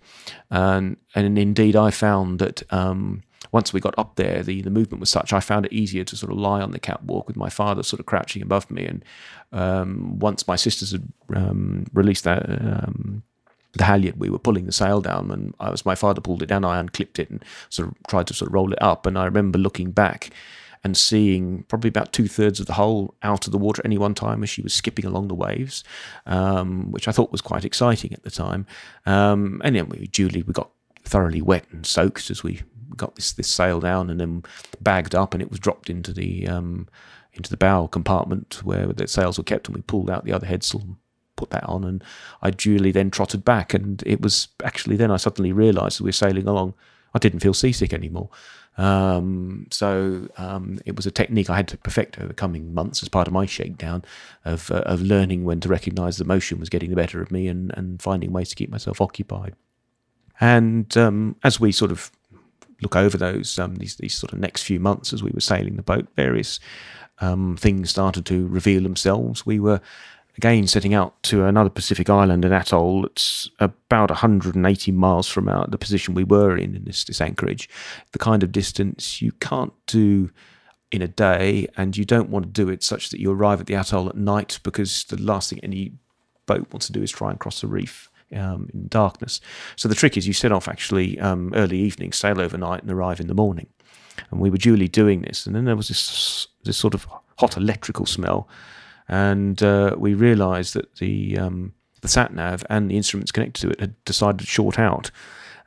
and 0.50 0.96
and 1.14 1.38
indeed 1.38 1.76
I 1.76 1.92
found 1.92 2.40
that. 2.40 2.64
Um, 2.72 3.22
once 3.50 3.72
we 3.72 3.80
got 3.80 3.94
up 3.96 4.16
there, 4.16 4.42
the, 4.42 4.60
the 4.60 4.68
movement 4.68 5.00
was 5.00 5.08
such 5.08 5.32
I 5.32 5.40
found 5.40 5.64
it 5.64 5.72
easier 5.72 6.04
to 6.04 6.16
sort 6.16 6.30
of 6.32 6.38
lie 6.38 6.60
on 6.60 6.72
the 6.72 6.78
catwalk 6.78 7.26
with 7.26 7.36
my 7.36 7.48
father 7.48 7.82
sort 7.82 7.98
of 7.98 8.04
crouching 8.04 8.42
above 8.42 8.70
me. 8.70 8.84
And 8.84 9.02
um, 9.52 10.18
once 10.18 10.46
my 10.46 10.56
sisters 10.56 10.90
had 10.92 11.10
um, 11.34 11.86
released 11.94 12.24
that 12.24 12.42
um, 12.50 13.22
the 13.72 13.84
halyard, 13.84 14.18
we 14.18 14.30
were 14.30 14.38
pulling 14.38 14.66
the 14.66 14.72
sail 14.72 15.00
down, 15.00 15.30
and 15.30 15.54
I 15.60 15.70
was 15.70 15.84
my 15.84 15.94
father 15.94 16.20
pulled 16.20 16.42
it 16.42 16.46
down. 16.46 16.64
I 16.64 16.78
unclipped 16.78 17.18
it 17.18 17.30
and 17.30 17.44
sort 17.68 17.88
of 17.88 17.94
tried 18.08 18.26
to 18.28 18.34
sort 18.34 18.48
of 18.48 18.54
roll 18.54 18.72
it 18.72 18.82
up. 18.82 19.06
And 19.06 19.18
I 19.18 19.24
remember 19.24 19.58
looking 19.58 19.90
back 19.90 20.30
and 20.84 20.96
seeing 20.96 21.64
probably 21.64 21.88
about 21.88 22.12
two 22.12 22.28
thirds 22.28 22.60
of 22.60 22.66
the 22.66 22.74
hull 22.74 23.14
out 23.22 23.46
of 23.46 23.52
the 23.52 23.58
water 23.58 23.80
at 23.80 23.86
any 23.86 23.98
one 23.98 24.14
time 24.14 24.42
as 24.42 24.50
she 24.50 24.62
was 24.62 24.72
skipping 24.72 25.04
along 25.04 25.28
the 25.28 25.34
waves, 25.34 25.84
um, 26.26 26.90
which 26.92 27.08
I 27.08 27.12
thought 27.12 27.32
was 27.32 27.40
quite 27.40 27.64
exciting 27.64 28.12
at 28.12 28.22
the 28.22 28.30
time. 28.30 28.66
Um, 29.04 29.60
and 29.64 29.76
then 29.76 29.88
we 29.88 30.06
duly 30.06 30.42
we 30.42 30.52
got 30.52 30.70
thoroughly 31.04 31.42
wet 31.42 31.66
and 31.70 31.84
soaked 31.84 32.30
as 32.30 32.42
we 32.42 32.62
got 32.96 33.16
this 33.16 33.32
this 33.32 33.48
sail 33.48 33.80
down 33.80 34.08
and 34.08 34.20
then 34.20 34.44
bagged 34.80 35.14
up, 35.14 35.34
and 35.34 35.42
it 35.42 35.50
was 35.50 35.58
dropped 35.58 35.90
into 35.90 36.12
the 36.12 36.46
um, 36.48 36.88
into 37.34 37.50
the 37.50 37.56
bow 37.56 37.86
compartment 37.86 38.60
where 38.64 38.86
the 38.86 39.06
sails 39.06 39.38
were 39.38 39.44
kept, 39.44 39.68
and 39.68 39.76
we 39.76 39.82
pulled 39.82 40.10
out 40.10 40.24
the 40.24 40.32
other 40.32 40.46
headsail 40.46 40.96
put 41.38 41.50
that 41.50 41.64
on, 41.64 41.84
and 41.84 42.04
I 42.42 42.50
duly 42.50 42.90
then 42.92 43.10
trotted 43.10 43.44
back. 43.44 43.72
And 43.72 44.02
it 44.04 44.20
was 44.20 44.48
actually 44.62 44.96
then 44.96 45.10
I 45.10 45.16
suddenly 45.16 45.52
realised 45.52 45.96
as 45.96 46.00
we 46.02 46.08
were 46.08 46.12
sailing 46.12 46.46
along, 46.46 46.74
I 47.14 47.18
didn't 47.18 47.40
feel 47.40 47.54
seasick 47.54 47.92
anymore. 47.92 48.28
Um, 48.78 49.66
so 49.72 50.28
um, 50.36 50.78
it 50.86 50.94
was 50.94 51.04
a 51.04 51.10
technique 51.10 51.50
I 51.50 51.56
had 51.56 51.66
to 51.68 51.76
perfect 51.76 52.16
over 52.18 52.28
the 52.28 52.34
coming 52.34 52.72
months 52.72 53.02
as 53.02 53.08
part 53.08 53.26
of 53.26 53.32
my 53.32 53.44
shakedown 53.44 54.04
of 54.44 54.70
uh, 54.70 54.82
of 54.86 55.02
learning 55.02 55.44
when 55.44 55.58
to 55.60 55.68
recognise 55.68 56.16
the 56.16 56.24
motion 56.24 56.60
was 56.60 56.68
getting 56.68 56.90
the 56.90 56.96
better 56.96 57.20
of 57.20 57.32
me 57.32 57.48
and 57.48 57.72
and 57.76 58.00
finding 58.00 58.32
ways 58.32 58.48
to 58.50 58.56
keep 58.56 58.70
myself 58.70 59.00
occupied. 59.00 59.54
And 60.40 60.96
um, 60.96 61.34
as 61.42 61.58
we 61.58 61.72
sort 61.72 61.90
of 61.90 62.12
look 62.80 62.94
over 62.94 63.18
those 63.18 63.58
um, 63.58 63.74
these 63.76 63.96
these 63.96 64.14
sort 64.14 64.32
of 64.32 64.38
next 64.38 64.62
few 64.62 64.78
months 64.78 65.12
as 65.12 65.24
we 65.24 65.32
were 65.32 65.40
sailing 65.40 65.74
the 65.74 65.82
boat, 65.82 66.06
various 66.14 66.60
um, 67.20 67.56
things 67.56 67.90
started 67.90 68.24
to 68.26 68.46
reveal 68.46 68.82
themselves. 68.82 69.44
We 69.44 69.58
were 69.58 69.80
again 70.38 70.68
setting 70.68 70.94
out 70.94 71.20
to 71.24 71.44
another 71.44 71.68
Pacific 71.68 72.08
island, 72.08 72.44
an 72.44 72.52
atoll 72.52 73.02
that's 73.02 73.50
about 73.58 74.08
180 74.08 74.92
miles 74.92 75.28
from 75.28 75.48
our, 75.48 75.66
the 75.66 75.76
position 75.76 76.14
we 76.14 76.24
were 76.24 76.56
in, 76.56 76.76
in 76.76 76.84
this, 76.84 77.04
this 77.04 77.20
anchorage. 77.20 77.68
The 78.12 78.20
kind 78.20 78.42
of 78.42 78.52
distance 78.52 79.20
you 79.20 79.32
can't 79.32 79.72
do 79.86 80.30
in 80.90 81.02
a 81.02 81.08
day, 81.08 81.66
and 81.76 81.96
you 81.96 82.04
don't 82.04 82.30
want 82.30 82.46
to 82.46 82.50
do 82.50 82.70
it 82.70 82.82
such 82.82 83.10
that 83.10 83.20
you 83.20 83.30
arrive 83.32 83.60
at 83.60 83.66
the 83.66 83.74
atoll 83.74 84.08
at 84.08 84.16
night 84.16 84.60
because 84.62 85.04
the 85.04 85.20
last 85.20 85.50
thing 85.50 85.60
any 85.62 85.92
boat 86.46 86.66
wants 86.72 86.86
to 86.86 86.92
do 86.92 87.02
is 87.02 87.10
try 87.10 87.30
and 87.30 87.38
cross 87.38 87.60
the 87.60 87.66
reef. 87.66 88.08
Um, 88.30 88.68
in 88.74 88.88
darkness. 88.88 89.40
So 89.76 89.88
the 89.88 89.94
trick 89.94 90.18
is 90.18 90.26
you 90.26 90.34
set 90.34 90.52
off 90.52 90.68
actually 90.68 91.18
um, 91.18 91.50
early 91.54 91.78
evening, 91.78 92.12
sail 92.12 92.42
overnight, 92.42 92.82
and 92.82 92.92
arrive 92.92 93.20
in 93.20 93.26
the 93.26 93.32
morning. 93.32 93.68
And 94.30 94.38
we 94.38 94.50
were 94.50 94.58
duly 94.58 94.86
doing 94.86 95.22
this, 95.22 95.46
and 95.46 95.56
then 95.56 95.64
there 95.64 95.76
was 95.76 95.88
this 95.88 96.46
this 96.62 96.76
sort 96.76 96.92
of 96.92 97.06
hot 97.38 97.56
electrical 97.56 98.04
smell 98.04 98.46
and 99.08 99.62
uh, 99.62 99.94
we 99.96 100.14
realised 100.14 100.74
that 100.74 100.96
the 100.96 101.38
um, 101.38 101.72
the 102.00 102.08
sat 102.08 102.32
nav 102.32 102.64
and 102.70 102.90
the 102.90 102.96
instruments 102.96 103.32
connected 103.32 103.60
to 103.62 103.70
it 103.70 103.80
had 103.80 104.04
decided 104.04 104.40
to 104.40 104.46
short 104.46 104.78
out. 104.78 105.10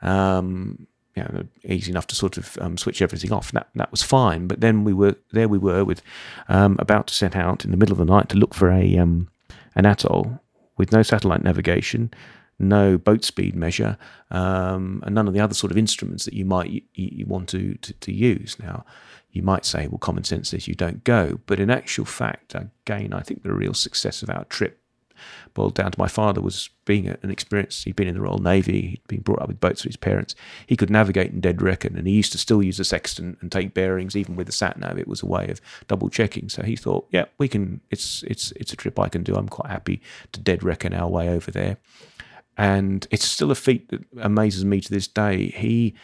Um, 0.00 0.86
you 1.14 1.22
know, 1.22 1.44
easy 1.64 1.90
enough 1.90 2.06
to 2.06 2.14
sort 2.14 2.38
of 2.38 2.56
um, 2.60 2.78
switch 2.78 3.02
everything 3.02 3.32
off. 3.32 3.52
That 3.52 3.68
that 3.74 3.90
was 3.90 4.02
fine. 4.02 4.46
But 4.46 4.60
then 4.60 4.84
we 4.84 4.92
were 4.92 5.16
there. 5.32 5.48
We 5.48 5.58
were 5.58 5.84
with 5.84 6.02
um, 6.48 6.76
about 6.78 7.08
to 7.08 7.14
set 7.14 7.36
out 7.36 7.64
in 7.64 7.70
the 7.70 7.76
middle 7.76 7.92
of 7.92 7.98
the 7.98 8.12
night 8.12 8.28
to 8.30 8.38
look 8.38 8.54
for 8.54 8.70
a 8.70 8.96
um, 8.96 9.28
an 9.74 9.84
atoll 9.84 10.40
with 10.78 10.92
no 10.92 11.02
satellite 11.02 11.44
navigation, 11.44 12.12
no 12.58 12.98
boat 12.98 13.24
speed 13.24 13.54
measure, 13.54 13.96
um, 14.30 15.02
and 15.04 15.14
none 15.14 15.28
of 15.28 15.34
the 15.34 15.40
other 15.40 15.54
sort 15.54 15.70
of 15.70 15.78
instruments 15.78 16.24
that 16.24 16.34
you 16.34 16.44
might 16.44 16.84
you, 16.94 17.26
want 17.26 17.48
to, 17.50 17.74
to, 17.74 17.92
to 17.94 18.12
use. 18.12 18.56
Now, 18.58 18.84
you 19.32 19.42
might 19.42 19.64
say, 19.64 19.86
well, 19.88 19.98
common 19.98 20.24
sense 20.24 20.50
says 20.50 20.68
you 20.68 20.74
don't 20.74 21.04
go. 21.04 21.40
But 21.46 21.58
in 21.58 21.70
actual 21.70 22.04
fact, 22.04 22.54
again, 22.54 23.12
I 23.12 23.20
think 23.20 23.42
the 23.42 23.52
real 23.52 23.74
success 23.74 24.22
of 24.22 24.30
our 24.30 24.44
trip 24.44 24.78
boiled 25.54 25.74
down 25.74 25.92
to 25.92 25.98
my 25.98 26.08
father 26.08 26.40
was 26.40 26.70
being 26.84 27.08
an 27.08 27.30
experienced, 27.30 27.84
he'd 27.84 27.96
been 27.96 28.08
in 28.08 28.14
the 28.14 28.20
Royal 28.20 28.38
Navy, 28.38 28.80
he'd 28.82 29.08
been 29.08 29.20
brought 29.20 29.40
up 29.40 29.48
with 29.48 29.60
boats 29.60 29.84
with 29.84 29.90
his 29.90 29.96
parents. 29.96 30.34
He 30.66 30.76
could 30.76 30.90
navigate 30.90 31.30
in 31.30 31.40
dead 31.40 31.62
reckon, 31.62 31.96
and 31.96 32.06
he 32.06 32.12
used 32.12 32.32
to 32.32 32.38
still 32.38 32.62
use 32.62 32.80
a 32.80 32.84
sextant 32.84 33.38
and 33.40 33.50
take 33.50 33.74
bearings, 33.74 34.16
even 34.16 34.36
with 34.36 34.46
the 34.46 34.52
sat 34.52 34.78
nav. 34.78 34.98
It 34.98 35.08
was 35.08 35.22
a 35.22 35.26
way 35.26 35.48
of 35.48 35.60
double 35.86 36.08
checking. 36.08 36.48
So 36.48 36.62
he 36.62 36.76
thought, 36.76 37.06
yeah, 37.10 37.26
we 37.38 37.48
can, 37.48 37.80
it's, 37.90 38.22
it's, 38.24 38.52
it's 38.52 38.72
a 38.72 38.76
trip 38.76 38.98
I 38.98 39.08
can 39.08 39.22
do. 39.22 39.34
I'm 39.34 39.48
quite 39.48 39.70
happy 39.70 40.02
to 40.32 40.40
dead 40.40 40.62
reckon 40.62 40.92
our 40.92 41.08
way 41.08 41.28
over 41.28 41.50
there. 41.50 41.76
And 42.56 43.06
it's 43.10 43.24
still 43.24 43.50
a 43.50 43.54
feat 43.54 43.88
that 43.88 44.04
amazes 44.20 44.64
me 44.64 44.80
to 44.80 44.90
this 44.90 45.08
day. 45.08 45.48
He 45.48 45.94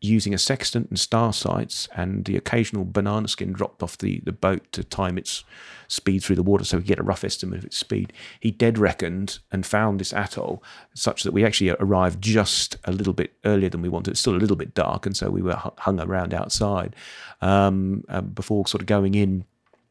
using 0.00 0.34
a 0.34 0.38
sextant 0.38 0.88
and 0.90 0.98
star 0.98 1.32
sights 1.32 1.88
and 1.96 2.26
the 2.26 2.36
occasional 2.36 2.84
banana 2.84 3.26
skin 3.28 3.52
dropped 3.52 3.82
off 3.82 3.96
the, 3.98 4.20
the 4.24 4.32
boat 4.32 4.70
to 4.72 4.84
time 4.84 5.16
its 5.16 5.42
speed 5.88 6.22
through 6.22 6.36
the 6.36 6.42
water 6.42 6.64
so 6.64 6.76
we 6.76 6.82
get 6.82 6.98
a 6.98 7.02
rough 7.02 7.24
estimate 7.24 7.58
of 7.58 7.64
its 7.64 7.76
speed. 7.76 8.12
He 8.40 8.50
dead 8.50 8.78
reckoned 8.78 9.38
and 9.50 9.64
found 9.64 9.98
this 9.98 10.12
atoll 10.12 10.62
such 10.94 11.22
that 11.22 11.32
we 11.32 11.44
actually 11.44 11.70
arrived 11.70 12.20
just 12.20 12.76
a 12.84 12.92
little 12.92 13.14
bit 13.14 13.32
earlier 13.44 13.70
than 13.70 13.82
we 13.82 13.88
wanted. 13.88 14.12
It's 14.12 14.20
still 14.20 14.36
a 14.36 14.38
little 14.38 14.56
bit 14.56 14.74
dark, 14.74 15.06
and 15.06 15.16
so 15.16 15.30
we 15.30 15.42
were 15.42 15.58
hung 15.78 16.00
around 16.00 16.34
outside 16.34 16.94
um, 17.40 18.04
uh, 18.08 18.20
before 18.20 18.66
sort 18.66 18.82
of 18.82 18.86
going 18.86 19.14
in. 19.14 19.44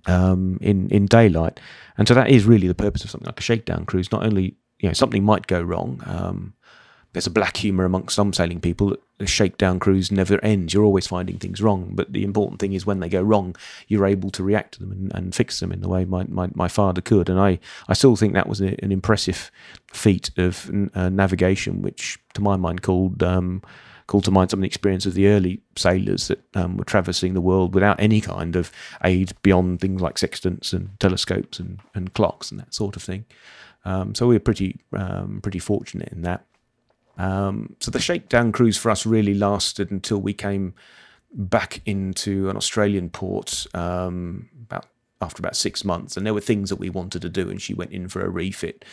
Um, 0.08 0.60
in 0.62 0.88
in 0.90 1.08
daylight, 1.08 1.60
and 1.98 2.08
so 2.08 2.14
that 2.14 2.30
is 2.30 2.46
really 2.46 2.68
the 2.68 2.76
purpose 2.76 3.04
of 3.04 3.10
something 3.10 3.26
like 3.26 3.40
a 3.40 3.42
shakedown 3.42 3.86
cruise. 3.86 4.12
Not 4.12 4.24
only 4.24 4.56
you 4.86 4.90
know 4.90 4.94
something 4.94 5.24
might 5.24 5.48
go 5.48 5.64
wrong, 5.64 6.00
um, 6.06 6.54
there's 7.12 7.26
a 7.26 7.32
black 7.32 7.58
humour 7.58 7.86
amongst 7.86 8.16
some 8.16 8.34
sailing 8.34 8.62
people. 8.62 8.96
The 9.18 9.26
shakedown 9.26 9.80
cruise 9.80 10.12
never 10.12 10.40
ends. 10.46 10.76
You're 10.76 10.84
always 10.84 11.08
finding 11.08 11.40
things 11.40 11.60
wrong. 11.60 11.90
But 11.94 12.14
the 12.14 12.24
important 12.24 12.60
thing 12.60 12.74
is 12.74 12.86
when 12.86 13.00
they 13.00 13.10
go 13.10 13.24
wrong, 13.24 13.56
you're 13.88 14.06
able 14.06 14.30
to 14.30 14.44
react 14.44 14.74
to 14.74 14.82
them 14.82 14.92
and, 14.92 15.12
and 15.16 15.34
fix 15.34 15.60
them 15.60 15.72
in 15.72 15.82
the 15.82 15.90
way 15.90 16.06
my, 16.06 16.26
my, 16.28 16.50
my, 16.54 16.68
father 16.68 17.02
could. 17.02 17.28
And 17.28 17.40
I, 17.40 17.58
I 17.88 17.94
still 17.94 18.16
think 18.16 18.34
that 18.34 18.48
was 18.48 18.62
a, 18.62 18.76
an 18.84 18.92
impressive 18.92 19.50
feat 19.92 20.30
of 20.38 20.70
uh, 20.94 21.10
navigation, 21.10 21.82
which 21.82 22.20
to 22.36 22.42
my 22.42 22.58
mind 22.58 22.84
called. 22.84 23.24
Um, 23.24 23.64
called 24.08 24.24
to 24.26 24.30
mind 24.30 24.52
some 24.52 24.60
of 24.60 24.62
the 24.62 24.68
experience 24.68 25.08
of 25.08 25.16
the 25.16 25.28
early 25.28 25.60
sailors 25.76 26.28
that 26.28 26.40
um, 26.54 26.78
were 26.78 26.86
traversing 26.86 27.34
the 27.34 27.42
world 27.42 27.74
without 27.74 28.00
any 28.00 28.22
kind 28.22 28.56
of 28.56 28.72
aid 29.04 29.34
beyond 29.42 29.82
things 29.82 30.00
like 30.00 30.20
sextants 30.20 30.74
and 30.74 30.92
telescopes 31.00 31.60
and, 31.60 31.80
and 31.96 32.14
clocks 32.14 32.52
and 32.52 32.60
that 32.60 32.72
sort 32.72 32.96
of 32.96 33.02
thing. 33.02 33.26
Um, 33.86 34.16
so 34.16 34.28
we 34.28 34.36
were 34.36 34.40
pretty 34.40 34.80
um, 34.94 35.40
pretty 35.42 35.60
fortunate 35.60 36.10
in 36.12 36.24
that. 36.24 36.46
Um, 37.18 37.76
so 37.80 37.92
the 37.92 38.00
shakedown 38.00 38.52
cruise 38.52 38.78
for 38.78 38.90
us 38.92 39.06
really 39.06 39.34
lasted 39.34 39.92
until 39.92 40.18
we 40.18 40.34
came 40.34 40.74
back 41.32 41.82
into 41.86 42.50
an 42.50 42.58
Australian 42.58 43.10
port 43.10 43.68
um, 43.74 44.50
about 44.64 44.88
after 45.22 45.42
about 45.42 45.56
six 45.56 45.86
months, 45.86 46.18
and 46.18 46.26
there 46.26 46.34
were 46.34 46.42
things 46.42 46.70
that 46.70 46.78
we 46.78 46.90
wanted 46.90 47.22
to 47.22 47.30
do, 47.30 47.50
and 47.50 47.62
she 47.62 47.74
went 47.74 47.92
in 47.92 48.10
for 48.10 48.22
a 48.22 48.30
refit. 48.30 48.84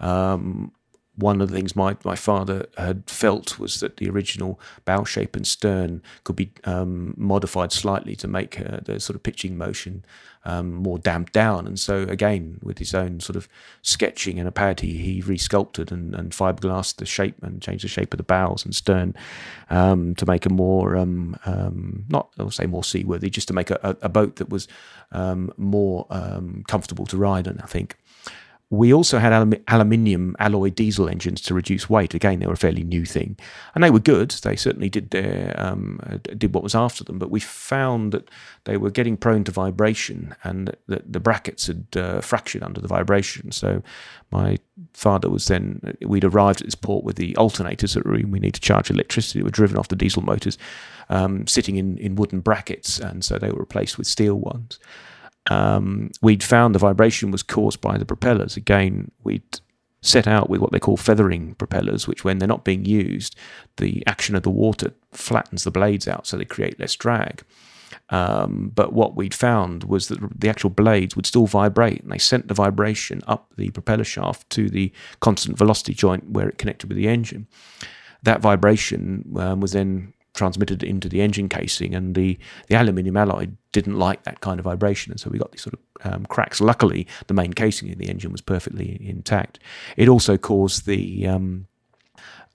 Um, 0.00 0.72
one 1.16 1.40
of 1.40 1.48
the 1.48 1.56
things 1.56 1.74
my, 1.74 1.96
my 2.04 2.14
father 2.14 2.66
had 2.76 3.08
felt 3.08 3.58
was 3.58 3.80
that 3.80 3.96
the 3.96 4.08
original 4.08 4.60
bow 4.84 5.02
shape 5.04 5.34
and 5.34 5.46
stern 5.46 6.02
could 6.24 6.36
be 6.36 6.50
um, 6.64 7.14
modified 7.16 7.72
slightly 7.72 8.14
to 8.16 8.28
make 8.28 8.60
uh, 8.60 8.80
the 8.82 9.00
sort 9.00 9.16
of 9.16 9.22
pitching 9.22 9.56
motion 9.56 10.04
um, 10.44 10.74
more 10.74 10.98
damped 10.98 11.32
down. 11.32 11.66
And 11.66 11.78
so, 11.78 12.02
again, 12.02 12.58
with 12.62 12.78
his 12.78 12.94
own 12.94 13.20
sort 13.20 13.36
of 13.36 13.48
sketching 13.82 14.38
and 14.38 14.46
a 14.46 14.52
pad, 14.52 14.80
he, 14.80 14.98
he 14.98 15.22
resculpted 15.22 15.90
and, 15.90 16.14
and 16.14 16.32
fiberglassed 16.32 16.96
the 16.96 17.06
shape 17.06 17.42
and 17.42 17.62
changed 17.62 17.84
the 17.84 17.88
shape 17.88 18.12
of 18.12 18.18
the 18.18 18.22
bows 18.22 18.64
and 18.64 18.74
stern 18.74 19.14
um, 19.70 20.14
to 20.16 20.26
make 20.26 20.46
a 20.46 20.50
more, 20.50 20.96
um, 20.96 21.36
um, 21.46 22.04
not 22.08 22.30
I'll 22.38 22.50
say 22.50 22.66
more 22.66 22.84
seaworthy, 22.84 23.30
just 23.30 23.48
to 23.48 23.54
make 23.54 23.70
a, 23.70 23.96
a 24.02 24.08
boat 24.08 24.36
that 24.36 24.50
was 24.50 24.68
um, 25.12 25.52
more 25.56 26.06
comfortable 26.68 27.06
to 27.06 27.16
ride 27.16 27.46
in, 27.46 27.58
I 27.60 27.66
think. 27.66 27.96
We 28.68 28.92
also 28.92 29.18
had 29.20 29.32
alum- 29.32 29.62
aluminium 29.68 30.34
alloy 30.40 30.70
diesel 30.70 31.08
engines 31.08 31.40
to 31.42 31.54
reduce 31.54 31.88
weight. 31.88 32.14
Again, 32.14 32.40
they 32.40 32.46
were 32.46 32.54
a 32.54 32.56
fairly 32.56 32.82
new 32.82 33.04
thing, 33.04 33.36
and 33.74 33.84
they 33.84 33.90
were 33.90 34.00
good. 34.00 34.30
They 34.30 34.56
certainly 34.56 34.88
did 34.88 35.10
their 35.10 35.54
um, 35.56 36.00
did 36.36 36.52
what 36.52 36.64
was 36.64 36.74
after 36.74 37.04
them. 37.04 37.20
But 37.20 37.30
we 37.30 37.38
found 37.38 38.10
that 38.12 38.28
they 38.64 38.76
were 38.76 38.90
getting 38.90 39.16
prone 39.16 39.44
to 39.44 39.52
vibration, 39.52 40.34
and 40.42 40.76
that 40.88 41.12
the 41.12 41.20
brackets 41.20 41.68
had 41.68 41.86
uh, 41.94 42.20
fractured 42.20 42.64
under 42.64 42.80
the 42.80 42.88
vibration. 42.88 43.52
So 43.52 43.84
my 44.32 44.58
father 44.94 45.30
was 45.30 45.46
then 45.46 45.96
we'd 46.02 46.24
arrived 46.24 46.60
at 46.60 46.66
this 46.66 46.74
port 46.74 47.04
with 47.04 47.16
the 47.16 47.34
alternators 47.34 47.94
that 47.94 48.04
we, 48.04 48.24
we 48.24 48.40
need 48.40 48.54
to 48.54 48.60
charge 48.60 48.90
electricity 48.90 49.44
were 49.44 49.50
driven 49.50 49.78
off 49.78 49.88
the 49.88 49.94
diesel 49.94 50.22
motors, 50.22 50.58
um, 51.08 51.46
sitting 51.46 51.76
in 51.76 51.98
in 51.98 52.16
wooden 52.16 52.40
brackets, 52.40 52.98
and 52.98 53.24
so 53.24 53.38
they 53.38 53.52
were 53.52 53.60
replaced 53.60 53.96
with 53.96 54.08
steel 54.08 54.34
ones 54.34 54.80
um, 55.50 56.10
we'd 56.22 56.42
found 56.42 56.74
the 56.74 56.78
vibration 56.78 57.30
was 57.30 57.42
caused 57.42 57.80
by 57.80 57.98
the 57.98 58.04
propellers. 58.04 58.56
Again, 58.56 59.10
we'd 59.24 59.60
set 60.02 60.26
out 60.26 60.48
with 60.48 60.60
what 60.60 60.72
they 60.72 60.78
call 60.78 60.96
feathering 60.96 61.54
propellers, 61.54 62.06
which, 62.06 62.24
when 62.24 62.38
they're 62.38 62.48
not 62.48 62.64
being 62.64 62.84
used, 62.84 63.36
the 63.76 64.02
action 64.06 64.36
of 64.36 64.42
the 64.42 64.50
water 64.50 64.92
flattens 65.12 65.64
the 65.64 65.70
blades 65.70 66.06
out 66.06 66.26
so 66.26 66.36
they 66.36 66.44
create 66.44 66.78
less 66.78 66.94
drag. 66.94 67.42
Um, 68.10 68.70
but 68.74 68.92
what 68.92 69.16
we'd 69.16 69.34
found 69.34 69.84
was 69.84 70.08
that 70.08 70.18
the 70.40 70.48
actual 70.48 70.70
blades 70.70 71.16
would 71.16 71.26
still 71.26 71.46
vibrate, 71.46 72.02
and 72.02 72.12
they 72.12 72.18
sent 72.18 72.48
the 72.48 72.54
vibration 72.54 73.22
up 73.26 73.52
the 73.56 73.70
propeller 73.70 74.04
shaft 74.04 74.48
to 74.50 74.68
the 74.68 74.92
constant 75.20 75.58
velocity 75.58 75.94
joint 75.94 76.30
where 76.30 76.48
it 76.48 76.58
connected 76.58 76.88
with 76.88 76.96
the 76.96 77.08
engine. 77.08 77.46
That 78.22 78.40
vibration 78.40 79.34
um, 79.36 79.60
was 79.60 79.72
then 79.72 80.12
transmitted 80.36 80.82
into 80.82 81.08
the 81.08 81.20
engine 81.20 81.48
casing, 81.48 81.94
and 81.94 82.14
the, 82.14 82.38
the 82.68 82.76
aluminium 82.76 83.16
alloy 83.16 83.48
didn't 83.72 83.98
like 83.98 84.22
that 84.22 84.40
kind 84.40 84.60
of 84.60 84.64
vibration, 84.64 85.10
and 85.10 85.20
so 85.20 85.28
we 85.30 85.38
got 85.38 85.50
these 85.50 85.62
sort 85.62 85.74
of 85.74 86.12
um, 86.12 86.26
cracks. 86.26 86.60
Luckily, 86.60 87.06
the 87.26 87.34
main 87.34 87.52
casing 87.52 87.88
in 87.88 87.98
the 87.98 88.08
engine 88.08 88.30
was 88.30 88.40
perfectly 88.40 88.98
intact. 89.00 89.58
It 89.96 90.08
also 90.08 90.36
caused 90.36 90.86
the 90.86 91.26
um, 91.26 91.66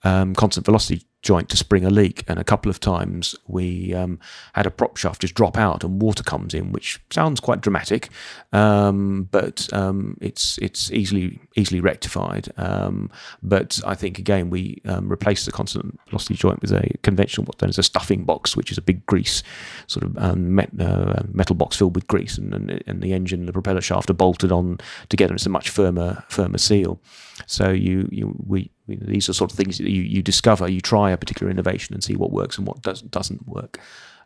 um, 0.04 0.34
constant 0.34 0.64
velocity 0.64 1.02
joint 1.22 1.48
to 1.48 1.56
spring 1.56 1.84
a 1.84 1.90
leak, 1.90 2.24
and 2.28 2.38
a 2.38 2.44
couple 2.44 2.68
of 2.68 2.80
times 2.80 3.34
we 3.46 3.94
um, 3.94 4.18
had 4.54 4.66
a 4.66 4.70
prop 4.70 4.96
shaft 4.96 5.20
just 5.20 5.34
drop 5.34 5.56
out 5.56 5.84
and 5.84 6.02
water 6.02 6.22
comes 6.22 6.52
in, 6.52 6.72
which 6.72 7.00
sounds 7.10 7.40
quite 7.40 7.60
dramatic, 7.60 8.10
um, 8.52 9.28
but 9.30 9.72
um, 9.72 10.16
it's 10.20 10.58
it's 10.58 10.90
easily 10.90 11.40
easily 11.54 11.80
rectified. 11.80 12.48
Um, 12.56 13.10
but 13.42 13.80
I 13.86 13.94
think 13.94 14.18
again 14.18 14.50
we 14.50 14.82
um, 14.84 15.08
replaced 15.08 15.46
the 15.46 15.52
constant 15.52 15.98
velocity 16.08 16.34
joint 16.34 16.60
with 16.60 16.72
a 16.72 16.90
conventional 17.02 17.44
what's 17.44 17.62
known 17.62 17.68
as 17.70 17.78
a 17.78 17.84
stuffing 17.84 18.24
box, 18.24 18.56
which 18.56 18.72
is 18.72 18.78
a 18.78 18.82
big 18.82 19.06
grease 19.06 19.42
sort 19.86 20.04
of 20.04 20.18
um, 20.18 20.54
met, 20.56 20.70
uh, 20.80 21.22
metal 21.32 21.54
box 21.54 21.76
filled 21.76 21.94
with 21.94 22.06
grease, 22.08 22.36
and, 22.36 22.52
and, 22.52 22.82
and 22.86 23.00
the 23.00 23.12
engine, 23.12 23.46
the 23.46 23.52
propeller 23.52 23.80
shaft 23.80 24.10
are 24.10 24.14
bolted 24.14 24.50
on 24.50 24.78
together. 25.08 25.34
It's 25.34 25.46
a 25.46 25.50
much 25.50 25.70
firmer 25.70 26.24
firmer 26.28 26.58
seal. 26.58 27.00
So 27.46 27.70
you 27.70 28.08
you 28.10 28.34
we 28.44 28.70
these 28.86 29.28
are 29.28 29.32
sort 29.32 29.52
of 29.52 29.56
things 29.56 29.78
that 29.78 29.90
you, 29.90 30.02
you 30.02 30.22
discover. 30.22 30.68
You 30.68 30.80
try 30.80 31.10
a 31.10 31.16
particular 31.16 31.50
innovation 31.50 31.94
and 31.94 32.02
see 32.02 32.16
what 32.16 32.32
works 32.32 32.58
and 32.58 32.66
what 32.66 32.82
does, 32.82 33.02
doesn't 33.02 33.46
work. 33.46 33.78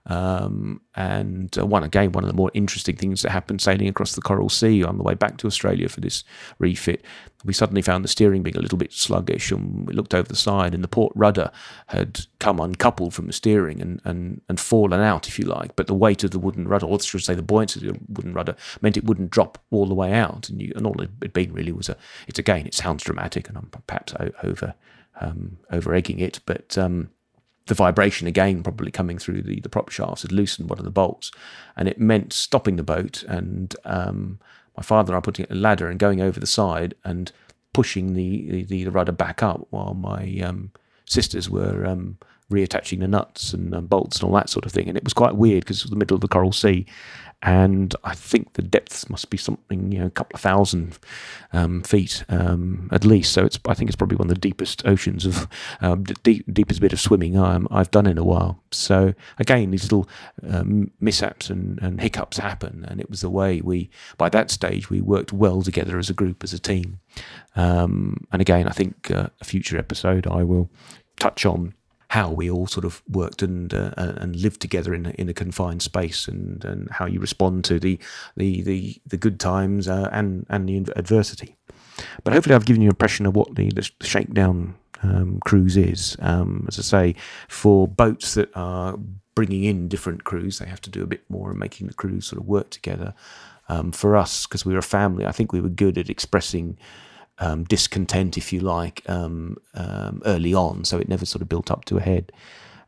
Um, 0.07 0.81
and 0.95 1.57
uh, 1.59 1.67
one 1.67 1.83
again, 1.83 2.13
one 2.13 2.23
of 2.23 2.31
the 2.31 2.37
more 2.37 2.51
interesting 2.55 2.97
things 2.97 3.23
that 3.23 3.31
happened 3.31 3.61
sailing 3.61 3.89
across 3.89 4.15
the 4.15 4.23
Coral 4.23 4.49
Sea 4.49 4.85
on 4.85 4.99
the 4.99 5.03
way 5.03 5.15
back 5.15 5.37
to 5.39 5.49
Australia 5.49 5.89
for 5.89 6.01
this 6.01 6.23
refit, 6.59 7.05
we 7.45 7.53
suddenly 7.53 7.83
found 7.83 8.05
the 8.05 8.09
steering 8.09 8.43
being 8.43 8.57
a 8.57 8.61
little 8.61 8.79
bit 8.79 8.93
sluggish, 8.93 9.51
and 9.51 9.87
we 9.87 9.95
looked 9.95 10.15
over 10.15 10.29
the 10.29 10.37
side, 10.37 10.75
and 10.75 10.85
the 10.85 10.89
port 10.89 11.13
rudder 11.17 11.51
had 11.89 12.27
come 12.39 12.61
uncoupled 12.61 13.15
from 13.15 13.27
the 13.27 13.33
steering 13.33 13.81
and, 13.81 14.01
and, 14.05 14.41
and 14.49 14.61
fallen 14.61 15.01
out, 15.01 15.27
if 15.27 15.39
you 15.39 15.45
like. 15.45 15.75
But 15.75 15.89
the 15.89 15.95
weight 15.95 16.23
of 16.23 16.31
the 16.31 16.39
wooden 16.39 16.69
rudder, 16.69 16.87
or 16.87 17.01
should 17.01 17.25
say 17.25 17.35
the 17.35 17.43
buoyancy 17.43 17.87
of 17.87 17.95
the 17.95 18.01
wooden 18.09 18.33
rudder, 18.33 18.57
meant 18.81 18.97
it 18.97 19.05
wouldn't 19.05 19.31
drop 19.31 19.59
all 19.71 19.87
the 19.87 19.95
way 19.95 20.13
out. 20.13 20.49
And, 20.49 20.63
you, 20.63 20.73
and 20.77 20.87
all 20.87 21.01
it 21.01 21.11
had 21.21 21.33
been 21.33 21.53
really 21.53 21.73
was 21.73 21.89
a. 21.89 21.97
It's 22.29 22.39
again, 22.39 22.67
it 22.67 22.75
sounds 22.75 23.03
dramatic, 23.03 23.49
and 23.49 23.59
I'm 23.59 23.71
perhaps 23.87 24.15
over 24.43 24.75
um, 25.21 25.59
over 25.71 25.95
egging 25.95 26.21
it, 26.21 26.41
but 26.47 26.77
um, 26.77 27.11
the 27.67 27.75
vibration 27.75 28.27
again, 28.27 28.63
probably 28.63 28.91
coming 28.91 29.19
through 29.19 29.43
the, 29.43 29.61
the 29.61 29.69
prop 29.69 29.91
shafts, 29.91 30.23
had 30.23 30.33
loosened 30.33 30.71
one 30.71 30.79
of 30.79 30.85
the 30.85 30.91
bolts, 30.91 31.31
and 31.77 31.89
it 31.89 32.01
meant 32.01 32.33
stopping 32.33 32.77
the 32.77 32.83
boat. 32.83 33.23
And 33.25 33.75
um, 33.85 34.39
my 34.77 34.83
father 34.83 35.13
and 35.13 35.19
I 35.19 35.21
putting 35.21 35.47
a 35.51 35.55
ladder 35.55 35.89
and 35.89 35.99
going 35.99 36.21
over 36.21 36.41
the 36.41 36.47
side 36.47 36.95
and 37.05 37.33
pushing 37.73 38.15
the 38.15 38.65
the, 38.65 38.85
the 38.85 38.91
rudder 38.91 39.13
back 39.13 39.43
up, 39.43 39.67
while 39.71 39.95
my 39.95 40.39
um, 40.45 40.71
sisters 41.05 41.51
were 41.51 41.85
um, 41.85 42.19
reattaching 42.51 43.01
the 43.01 43.09
nuts 43.09 43.53
and 43.53 43.75
um, 43.75 43.87
bolts 43.87 44.21
and 44.21 44.29
all 44.29 44.35
that 44.37 44.49
sort 44.49 44.65
of 44.65 44.73
thing. 44.73 44.89
And 44.89 44.97
it 44.97 45.05
was 45.05 45.13
quite 45.13 45.37
weird 45.37 45.65
because 45.65 45.79
it 45.79 45.85
was 45.85 45.91
the 45.91 45.97
middle 45.97 46.15
of 46.15 46.21
the 46.21 46.29
Coral 46.29 46.53
Sea, 46.53 46.87
and 47.43 47.95
I 48.03 48.15
think 48.15 48.55
the 48.55 48.63
depths 48.63 49.11
must 49.11 49.29
be 49.31 49.37
something 49.37 49.93
you 49.93 49.99
know 49.99 50.07
a 50.07 50.11
couple 50.11 50.37
of 50.37 50.41
thousand 50.41 50.99
um, 51.53 51.83
feet 51.83 52.25
um, 52.29 52.89
at 52.93 53.05
least. 53.05 53.33
So 53.33 53.45
it's 53.45 53.59
I 53.67 53.75
think 53.75 53.91
it's 53.91 53.97
probably 53.97 54.17
one 54.17 54.29
of 54.29 54.35
the 54.35 54.41
deepest 54.41 54.87
oceans 54.87 55.27
of 55.27 55.47
um, 55.81 56.05
deep, 56.23 56.45
deepest 56.53 56.81
bit 56.81 56.93
of 56.93 57.01
swimming 57.01 57.39
I've 57.39 57.91
done 57.91 58.07
in 58.07 58.19
a 58.19 58.25
while. 58.25 58.63
So 58.73 59.15
again, 59.39 59.71
these 59.71 59.85
little 59.85 60.09
um, 60.49 60.91
mishaps 61.01 61.51
and, 61.51 61.81
and 61.83 62.01
hiccups 62.01 62.39
happen, 62.39 62.85
and 62.89 63.01
it 63.01 63.11
was 63.11 63.21
the 63.21 63.31
way 63.31 63.61
we 63.61 63.91
by 64.17 64.29
that 64.31 64.51
stage 64.51 64.89
we 64.89 65.01
worked 65.01 65.33
well 65.33 65.63
together 65.63 65.99
as 65.99 66.11
a 66.11 66.15
group 66.15 66.43
as 66.43 66.53
a 66.53 66.59
team. 66.59 67.01
Um, 67.55 68.27
and 68.33 68.41
again, 68.41 68.67
I 68.67 68.73
think 68.73 69.11
uh, 69.11 69.29
a 69.41 69.45
future 69.45 69.79
episode 69.79 70.27
I 70.27 70.43
will 70.43 70.71
touch 71.19 71.47
on 71.47 71.75
how 72.09 72.31
we 72.31 72.51
all 72.51 72.67
sort 72.67 72.85
of 72.85 73.03
worked 73.09 73.43
and 73.43 73.75
uh, 73.75 73.93
and 73.97 74.37
lived 74.37 74.61
together 74.61 74.95
in 74.95 75.07
a, 75.07 75.11
in 75.11 75.29
a 75.29 75.35
confined 75.35 75.83
space, 75.83 76.29
and, 76.29 76.65
and 76.65 76.91
how 76.91 77.07
you 77.07 77.21
respond 77.21 77.65
to 77.65 77.79
the 77.79 77.99
the 78.37 78.63
the, 78.63 79.01
the 79.07 79.17
good 79.17 79.41
times 79.41 79.89
uh, 79.89 80.09
and 80.13 80.47
and 80.49 80.69
the 80.69 80.93
adversity. 80.97 81.57
But 82.25 82.33
hopefully, 82.33 82.55
I've 82.55 82.67
given 82.67 82.83
you 82.83 82.89
an 82.89 82.93
impression 82.93 83.27
of 83.27 83.35
what 83.35 83.55
the, 83.55 83.71
the 83.71 83.91
shakedown 84.03 84.75
um, 85.03 85.41
cruise 85.45 85.77
is. 85.77 86.17
Um, 86.21 86.67
as 86.69 86.79
I 86.79 86.83
say, 86.83 87.15
for 87.49 87.89
boats 87.89 88.35
that 88.35 88.51
are 88.55 88.99
bringing 89.35 89.65
in 89.65 89.89
different 89.89 90.25
crews, 90.25 90.59
they 90.59 90.67
have 90.67 90.81
to 90.83 90.91
do 90.91 91.03
a 91.03 91.07
bit 91.07 91.23
more 91.29 91.51
and 91.51 91.59
making 91.59 91.87
the 91.87 91.95
crews 91.95 92.27
sort 92.27 92.41
of 92.41 92.47
work 92.47 92.71
together. 92.71 93.15
Um, 93.69 93.91
for 93.91 94.17
us, 94.17 94.47
because 94.47 94.65
we 94.65 94.73
were 94.73 94.79
a 94.79 94.83
family, 94.83 95.27
I 95.27 95.33
think 95.33 95.53
we 95.53 95.61
were 95.61 95.69
good 95.69 95.99
at 95.99 96.09
expressing 96.09 96.79
um, 97.39 97.65
discontent, 97.65 98.37
if 98.37 98.53
you 98.53 98.61
like, 98.61 99.03
um, 99.09 99.57
um, 99.75 100.23
early 100.25 100.55
on, 100.55 100.85
so 100.85 100.99
it 100.99 101.09
never 101.09 101.27
sort 101.27 101.43
of 101.43 101.49
built 101.49 101.71
up 101.71 101.85
to 101.87 101.99
a 101.99 102.01
head. 102.01 102.33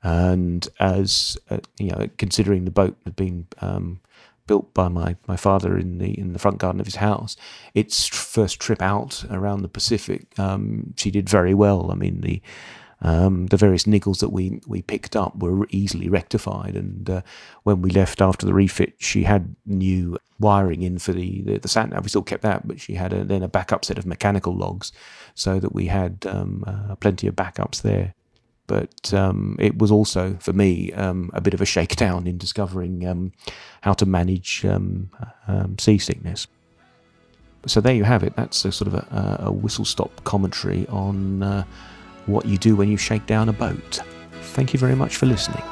And 0.02 0.66
as 0.78 1.36
uh, 1.50 1.58
you 1.78 1.90
know, 1.90 2.08
considering 2.18 2.64
the 2.64 2.70
boat 2.70 2.96
had 3.04 3.16
been 3.16 3.46
um, 3.60 4.00
built 4.46 4.72
by 4.72 4.88
my, 4.88 5.16
my 5.26 5.36
father 5.36 5.76
in 5.76 5.98
the 5.98 6.18
in 6.18 6.32
the 6.32 6.38
front 6.38 6.58
garden 6.58 6.80
of 6.80 6.86
his 6.86 6.96
house, 6.96 7.36
its 7.74 8.06
first 8.06 8.60
trip 8.60 8.82
out 8.82 9.24
around 9.30 9.62
the 9.62 9.68
Pacific, 9.68 10.26
um, 10.38 10.94
she 10.96 11.10
did 11.10 11.28
very 11.28 11.54
well. 11.54 11.90
I 11.90 11.94
mean 11.94 12.20
the 12.20 12.40
um, 13.00 13.46
the 13.46 13.56
various 13.56 13.84
niggles 13.84 14.18
that 14.18 14.32
we, 14.32 14.60
we 14.66 14.82
picked 14.82 15.14
up 15.14 15.36
were 15.36 15.66
easily 15.70 16.08
rectified. 16.08 16.76
And 16.76 17.08
uh, 17.08 17.22
when 17.62 17.80
we 17.82 17.90
left 17.90 18.20
after 18.20 18.44
the 18.44 18.54
refit, 18.54 18.94
she 18.98 19.22
had 19.22 19.54
new 19.66 20.18
wiring 20.40 20.82
in 20.82 20.98
for 20.98 21.12
the, 21.12 21.42
the, 21.42 21.58
the 21.58 21.68
sat 21.68 21.90
nav. 21.90 22.02
We 22.02 22.08
still 22.08 22.22
kept 22.22 22.42
that, 22.42 22.66
but 22.66 22.80
she 22.80 22.94
had 22.94 23.12
a, 23.12 23.24
then 23.24 23.42
a 23.42 23.48
backup 23.48 23.84
set 23.84 23.98
of 23.98 24.06
mechanical 24.06 24.56
logs 24.56 24.92
so 25.34 25.60
that 25.60 25.72
we 25.72 25.86
had 25.86 26.26
um, 26.28 26.64
uh, 26.66 26.96
plenty 26.96 27.28
of 27.28 27.36
backups 27.36 27.82
there. 27.82 28.14
But 28.66 29.14
um, 29.14 29.56
it 29.58 29.78
was 29.78 29.90
also, 29.90 30.36
for 30.40 30.52
me, 30.52 30.92
um, 30.92 31.30
a 31.32 31.40
bit 31.40 31.54
of 31.54 31.62
a 31.62 31.64
shakedown 31.64 32.26
in 32.26 32.36
discovering 32.36 33.06
um, 33.06 33.32
how 33.80 33.94
to 33.94 34.04
manage 34.04 34.64
um, 34.66 35.10
um, 35.46 35.78
seasickness. 35.78 36.46
So 37.66 37.80
there 37.80 37.94
you 37.94 38.04
have 38.04 38.22
it. 38.22 38.36
That's 38.36 38.64
a 38.64 38.72
sort 38.72 38.88
of 38.88 38.94
a, 38.94 39.44
a 39.44 39.52
whistle 39.52 39.84
stop 39.84 40.22
commentary 40.24 40.86
on 40.88 41.42
uh, 41.42 41.64
what 42.28 42.46
you 42.46 42.58
do 42.58 42.76
when 42.76 42.88
you 42.88 42.96
shake 42.96 43.26
down 43.26 43.48
a 43.48 43.52
boat. 43.52 44.00
Thank 44.54 44.72
you 44.72 44.78
very 44.78 44.94
much 44.94 45.16
for 45.16 45.26
listening. 45.26 45.62